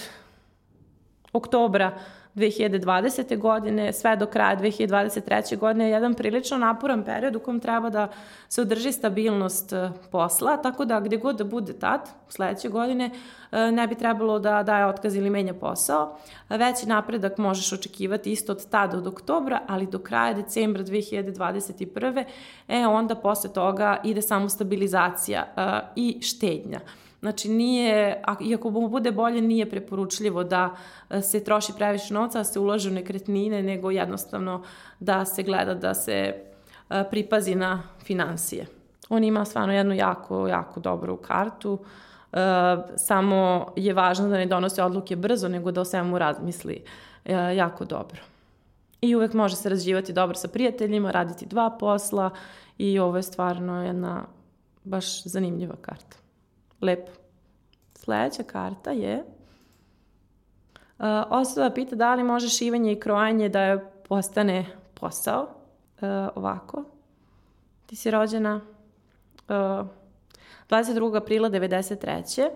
oktobra 1.33 1.99
2020. 2.39 3.39
godine 3.39 3.93
sve 3.93 4.17
do 4.17 4.27
kraja 4.27 4.57
2023. 4.57 5.57
godine 5.57 5.85
je 5.85 5.91
jedan 5.91 6.15
prilično 6.15 6.59
naporan 6.59 7.05
period 7.05 7.37
u 7.37 7.41
kom 7.41 7.61
treba 7.61 7.91
da 7.91 8.09
se 8.49 8.63
održi 8.63 8.93
stabilnost 8.93 9.73
e, 9.73 9.91
posla, 10.11 10.57
tako 10.57 10.85
da 10.85 11.01
gde 11.01 11.17
god 11.17 11.37
da 11.37 11.45
bude 11.45 11.73
tad, 11.73 12.09
sledeće 12.29 12.69
godine, 12.69 13.11
e, 13.53 13.73
ne 13.73 13.87
bi 13.87 13.95
trebalo 13.95 14.39
da 14.39 14.63
daje 14.63 14.87
otkaz 14.87 15.17
ili 15.17 15.31
menja 15.31 15.55
posao. 15.55 16.19
Veći 16.49 16.89
napredak 16.89 17.39
možeš 17.39 17.73
očekivati 17.73 18.33
isto 18.33 18.53
od 18.53 18.69
tada 18.71 18.99
od 18.99 19.07
oktobra, 19.07 19.61
ali 19.67 19.87
do 19.87 19.99
kraja 19.99 20.35
decembra 20.35 20.83
2021. 20.83 22.25
E 22.69 22.87
onda 22.87 23.15
posle 23.15 23.53
toga 23.53 24.01
ide 24.05 24.23
samo 24.23 24.49
stabilizacija 24.49 25.47
e, 25.57 25.81
i 25.97 26.19
štednja. 26.23 26.81
Znači 27.21 27.49
nije, 27.49 28.23
iako 28.41 28.71
mu 28.71 28.89
bude 28.89 29.13
bolje, 29.13 29.43
nije 29.43 29.71
preporučljivo 29.71 30.45
da 30.45 30.77
e, 31.11 31.23
se 31.23 31.45
troši 31.45 31.73
previše 31.77 32.15
novca, 32.15 32.39
da 32.39 32.45
se 32.45 32.59
ulaže 32.59 32.91
u 32.91 32.93
nekretnine, 32.93 33.63
nego 33.63 33.91
jednostavno 33.91 34.63
da 35.01 35.25
se 35.25 35.43
gleda 35.43 35.75
da 35.75 35.95
se 35.95 36.13
e, 36.13 37.05
pripazi 37.11 37.55
na 37.55 37.83
financije. 38.05 38.67
On 39.09 39.25
ima 39.25 39.45
stvarno 39.45 39.75
jednu 39.75 39.95
jako, 39.95 40.49
jako 40.49 40.81
dobru 40.81 41.17
kartu, 41.17 41.79
e, 42.33 42.39
samo 42.97 43.67
je 43.77 43.95
važno 43.95 44.29
da 44.29 44.37
ne 44.37 44.47
donose 44.47 44.83
odluke 44.83 45.17
brzo, 45.17 45.49
nego 45.49 45.71
da 45.71 45.81
o 45.81 45.85
svemu 45.85 46.19
razmisli 46.19 46.85
jako 47.57 47.85
dobro. 47.85 48.21
I 49.01 49.17
uvek 49.17 49.33
može 49.33 49.57
se 49.57 49.69
razživati 49.69 50.13
dobro 50.13 50.35
sa 50.35 50.49
prijateljima, 50.49 51.11
raditi 51.11 51.47
dva 51.47 51.71
posla 51.71 52.31
i 52.79 52.99
ovo 52.99 53.17
je 53.17 53.23
stvarno 53.23 53.85
jedna 53.85 54.25
baš 54.85 55.25
zanimljiva 55.25 55.77
karta. 55.81 56.28
Lepo. 56.81 57.13
Sledeća 57.95 58.43
karta 58.43 58.91
je 58.91 59.25
Uh, 60.99 61.05
osoba 61.29 61.71
pita 61.71 61.97
da 61.97 62.15
li 62.15 62.25
može 62.25 62.49
šivanje 62.49 62.93
i 62.93 63.01
krojanje 63.01 63.49
da 63.49 63.63
je 63.63 63.91
postane 64.09 64.67
posao. 64.95 65.43
Uh, 65.43 66.09
ovako. 66.35 66.85
Ti 67.87 67.97
si 67.97 68.11
rođena 68.11 68.61
uh, 69.49 69.87
22. 70.71 71.17
aprila 71.17 71.51
93. 71.51 72.49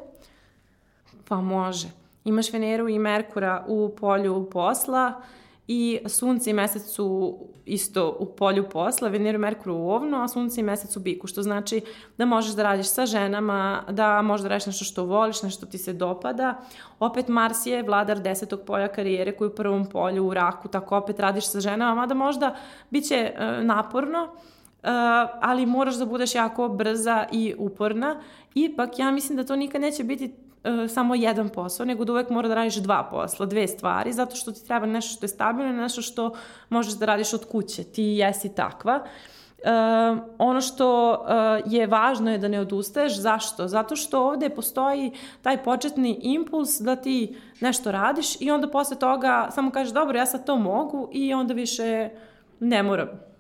Pa 1.29 1.37
može. 1.37 1.89
Imaš 2.25 2.53
Veneru 2.53 2.89
i 2.89 2.99
Merkura 2.99 3.65
u 3.69 3.95
polju 4.01 4.51
posla, 4.51 5.23
i 5.69 6.01
sunce 6.07 6.51
i 6.51 6.53
mesec 6.53 6.83
su 6.83 7.39
isto 7.65 8.17
u 8.19 8.27
polju 8.27 8.69
posla, 8.69 9.09
Veneru 9.09 9.37
i 9.37 9.39
Merkur 9.39 9.73
u 9.73 9.91
ovnu, 9.91 10.23
a 10.23 10.29
sunce 10.29 10.61
i 10.61 10.65
mesec 10.65 10.97
u 10.97 11.01
biku, 11.01 11.27
što 11.27 11.43
znači 11.43 11.81
da 12.19 12.25
možeš 12.25 12.55
da 12.55 12.63
radiš 12.63 12.87
sa 12.87 13.07
ženama, 13.07 13.85
da 13.91 14.23
možeš 14.23 14.43
da 14.43 14.49
radiš 14.49 14.67
nešto 14.67 14.85
što 14.85 15.05
voliš, 15.05 15.43
nešto 15.43 15.67
ti 15.67 15.79
se 15.79 15.93
dopada. 15.93 16.61
Opet 16.99 17.29
Mars 17.29 17.67
je 17.67 17.83
vladar 17.83 18.21
desetog 18.21 18.61
polja 18.67 18.89
karijere 18.89 19.33
koji 19.33 19.49
u 19.49 19.55
prvom 19.55 19.87
polju 19.87 20.27
u 20.27 20.35
raku, 20.35 20.69
tako 20.69 20.97
opet 20.97 21.21
radiš 21.21 21.47
sa 21.47 21.61
ženama, 21.61 21.95
mada 21.95 22.15
možda 22.15 22.57
bit 22.91 23.09
će 23.09 23.33
uh, 23.35 23.65
naporno, 23.65 24.29
Uh, 24.83 24.89
ali 25.41 25.67
moraš 25.67 25.95
da 25.95 26.07
budeš 26.07 26.35
jako 26.35 26.69
brza 26.69 27.27
i 27.33 27.55
uporna. 27.59 28.21
Ipak, 28.55 28.99
ja 28.99 29.11
mislim 29.11 29.37
da 29.37 29.45
to 29.45 29.57
nikad 29.57 29.81
neće 29.81 30.05
biti 30.05 30.25
uh, 30.65 30.91
samo 30.91 31.15
jedan 31.15 31.49
posao, 31.49 31.87
nego 31.87 32.05
da 32.05 32.13
uvek 32.13 32.31
mora 32.31 32.49
da 32.49 32.55
radiš 32.55 32.75
dva 32.77 33.09
posla, 33.11 33.47
dve 33.47 33.69
stvari, 33.69 34.13
zato 34.13 34.37
što 34.37 34.53
ti 34.53 34.67
treba 34.67 34.87
nešto 34.87 35.17
što 35.17 35.25
je 35.25 35.29
stabilno, 35.29 35.73
nešto 35.73 36.03
što 36.03 36.35
možeš 36.69 36.95
da 36.95 37.07
radiš 37.07 37.35
od 37.35 37.45
kuće. 37.45 37.85
Ti 37.85 38.03
jesi 38.03 38.55
takva. 38.55 39.05
Uh, 39.65 40.19
ono 40.39 40.61
što 40.61 41.11
uh, 41.11 41.73
je 41.73 41.87
važno 41.87 42.31
je 42.31 42.39
da 42.39 42.49
ne 42.49 42.61
odustaješ. 42.61 43.19
Zašto? 43.19 43.69
Zato 43.69 43.97
što 43.97 44.27
ovde 44.27 44.51
postoji 44.51 45.13
taj 45.43 45.63
početni 45.65 46.19
impuls 46.23 46.81
da 46.81 46.97
ti 46.97 47.37
nešto 47.61 47.93
radiš 47.93 48.41
i 48.41 48.51
onda 48.51 48.69
posle 48.69 48.99
toga 48.99 49.49
samo 49.51 49.71
kažeš 49.71 49.95
dobro, 49.95 50.19
ja 50.19 50.27
sad 50.27 50.47
to 50.47 50.57
mogu 50.57 51.09
i 51.13 51.35
onda 51.35 51.55
više 51.55 52.11
ne 52.61 52.83
moram 52.83 53.32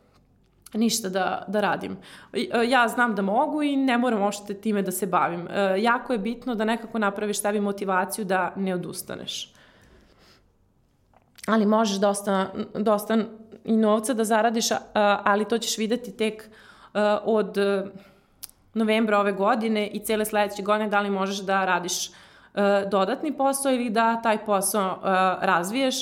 ništa 0.74 1.08
da, 1.08 1.44
da 1.48 1.60
radim. 1.60 1.96
E, 2.32 2.48
ja 2.68 2.88
znam 2.88 3.14
da 3.14 3.22
mogu 3.22 3.62
i 3.62 3.76
ne 3.76 3.98
moram 3.98 4.22
ošte 4.22 4.54
time 4.54 4.82
da 4.82 4.92
se 4.92 5.06
bavim. 5.06 5.48
E, 5.50 5.82
jako 5.82 6.12
je 6.12 6.18
bitno 6.18 6.54
da 6.54 6.64
nekako 6.64 6.98
napraviš 6.98 7.40
sebi 7.40 7.60
motivaciju 7.60 8.24
da 8.24 8.52
ne 8.56 8.74
odustaneš. 8.74 9.52
Ali 11.46 11.66
možeš 11.66 11.96
dosta, 11.96 12.46
dosta 12.74 13.18
i 13.64 13.76
novca 13.76 14.14
da 14.14 14.24
zaradiš, 14.24 14.66
ali 15.24 15.44
to 15.44 15.58
ćeš 15.58 15.78
videti 15.78 16.16
tek 16.16 16.42
e, 16.42 17.00
od 17.24 17.56
novembra 18.74 19.18
ove 19.18 19.32
godine 19.32 19.86
i 19.86 20.00
cele 20.00 20.24
sledeće 20.24 20.62
godine 20.62 20.90
da 20.90 21.00
li 21.00 21.10
možeš 21.10 21.38
da 21.38 21.64
radiš 21.64 22.10
dodatni 22.90 23.32
posao 23.36 23.72
ili 23.72 23.90
da 23.90 24.22
taj 24.22 24.44
posao 24.44 24.98
razviješ 25.40 25.94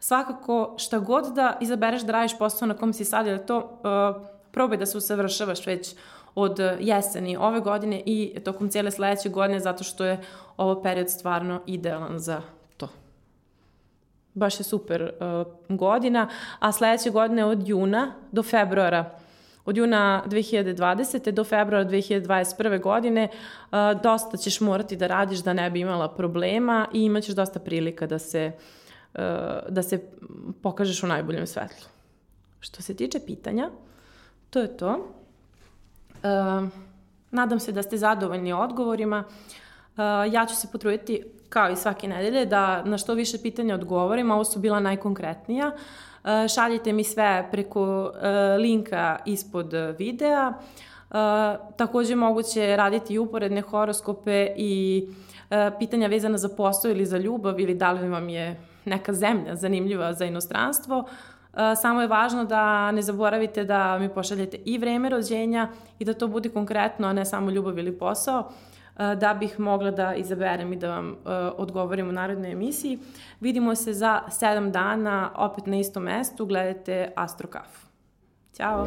svakako 0.00 0.74
šta 0.78 0.98
god 0.98 1.34
da 1.34 1.58
izabereš 1.60 2.02
da 2.02 2.12
radiš 2.12 2.38
posao 2.38 2.68
na 2.68 2.74
kom 2.74 2.92
si 2.92 3.04
sad, 3.04 3.26
ili 3.26 3.46
to 3.46 3.58
uh, 3.58 4.26
probaj 4.50 4.78
da 4.78 4.86
se 4.86 4.98
usavršavaš 4.98 5.66
već 5.66 5.94
od 6.34 6.58
jeseni 6.80 7.36
ove 7.36 7.60
godine 7.60 8.02
i 8.06 8.34
tokom 8.44 8.68
cijele 8.68 8.90
sledeće 8.90 9.28
godine 9.28 9.60
zato 9.60 9.84
što 9.84 10.04
je 10.04 10.20
ovo 10.56 10.82
period 10.82 11.10
stvarno 11.10 11.60
idealan 11.66 12.18
za 12.18 12.42
to. 12.76 12.88
Baš 14.34 14.60
je 14.60 14.64
super 14.64 15.02
uh, 15.02 15.76
godina, 15.76 16.28
a 16.58 16.72
sledeće 16.72 17.10
godine 17.10 17.44
od 17.44 17.68
juna 17.68 18.12
do 18.32 18.42
februara 18.42 19.18
od 19.64 19.76
juna 19.76 20.22
2020. 20.26 21.30
do 21.30 21.44
februara 21.44 21.84
2021. 21.84 22.80
godine 22.80 23.28
uh, 23.28 23.78
dosta 24.02 24.36
ćeš 24.36 24.60
morati 24.60 24.96
da 24.96 25.06
radiš 25.06 25.38
da 25.38 25.52
ne 25.52 25.70
bi 25.70 25.80
imala 25.80 26.08
problema 26.08 26.86
i 26.92 27.04
imaćeš 27.04 27.34
dosta 27.34 27.60
prilika 27.60 28.06
da 28.06 28.18
se 28.18 28.52
uh, 28.54 28.62
da 29.68 29.82
se 29.82 30.02
pokažeš 30.62 31.02
u 31.02 31.06
najboljem 31.06 31.46
svetlu. 31.46 31.88
Što 32.60 32.82
se 32.82 32.94
tiče 32.94 33.20
pitanja, 33.26 33.70
to 34.50 34.60
je 34.60 34.76
to. 34.76 35.12
Uh, 36.22 36.68
nadam 37.30 37.60
se 37.60 37.72
da 37.72 37.82
ste 37.82 37.96
zadovoljni 37.96 38.52
odgovorima. 38.52 39.24
Uh, 39.26 40.04
ja 40.32 40.46
ću 40.46 40.56
se 40.56 40.68
potruditi, 40.72 41.22
kao 41.48 41.70
i 41.70 41.76
svake 41.76 42.08
nedelje, 42.08 42.46
da 42.46 42.84
na 42.84 42.98
što 42.98 43.14
više 43.14 43.38
pitanja 43.42 43.74
odgovorim. 43.74 44.30
Ovo 44.30 44.44
su 44.44 44.58
bila 44.58 44.80
najkonkretnija. 44.80 45.72
Šaljite 46.54 46.92
mi 46.92 47.04
sve 47.04 47.48
preko 47.50 48.12
linka 48.58 49.18
ispod 49.26 49.72
videa. 49.98 50.52
Takođe 51.76 52.14
moguće 52.14 52.76
raditi 52.76 53.14
i 53.14 53.18
uporedne 53.18 53.60
horoskope 53.60 54.48
i 54.56 55.08
pitanja 55.78 56.08
vezana 56.08 56.38
za 56.38 56.48
posao 56.48 56.90
ili 56.90 57.06
za 57.06 57.18
ljubav 57.18 57.60
ili 57.60 57.74
da 57.74 57.92
li 57.92 58.08
vam 58.08 58.28
je 58.28 58.60
neka 58.88 59.12
zemlja 59.12 59.56
zanimljiva 59.56 60.12
za 60.12 60.24
inostranstvo, 60.24 61.04
e, 61.54 61.74
samo 61.76 62.00
je 62.00 62.08
važno 62.08 62.44
da 62.44 62.90
ne 62.92 63.02
zaboravite 63.02 63.64
da 63.64 63.98
mi 63.98 64.08
pošaljete 64.08 64.56
i 64.64 64.78
vreme 64.78 65.08
rođenja 65.08 65.68
i 65.98 66.04
da 66.04 66.14
to 66.14 66.28
bude 66.28 66.48
konkretno, 66.48 67.08
a 67.08 67.12
ne 67.12 67.24
samo 67.24 67.50
ljubav 67.50 67.78
ili 67.78 67.98
posao, 67.98 68.50
e, 68.98 69.14
da 69.16 69.34
bih 69.34 69.60
mogla 69.60 69.90
da 69.90 70.14
izaberem 70.14 70.72
i 70.72 70.76
da 70.76 70.90
vam 70.90 71.10
e, 71.10 71.14
odgovorim 71.56 72.08
u 72.08 72.12
narodnoj 72.12 72.52
emisiji. 72.52 72.98
Vidimo 73.40 73.74
se 73.74 73.92
za 73.92 74.20
7 74.28 74.70
dana 74.70 75.30
opet 75.34 75.66
na 75.66 75.76
istom 75.76 76.02
mestu, 76.02 76.46
gledajte 76.46 77.12
Astrokafu. 77.16 77.86
Ćao! 78.56 78.86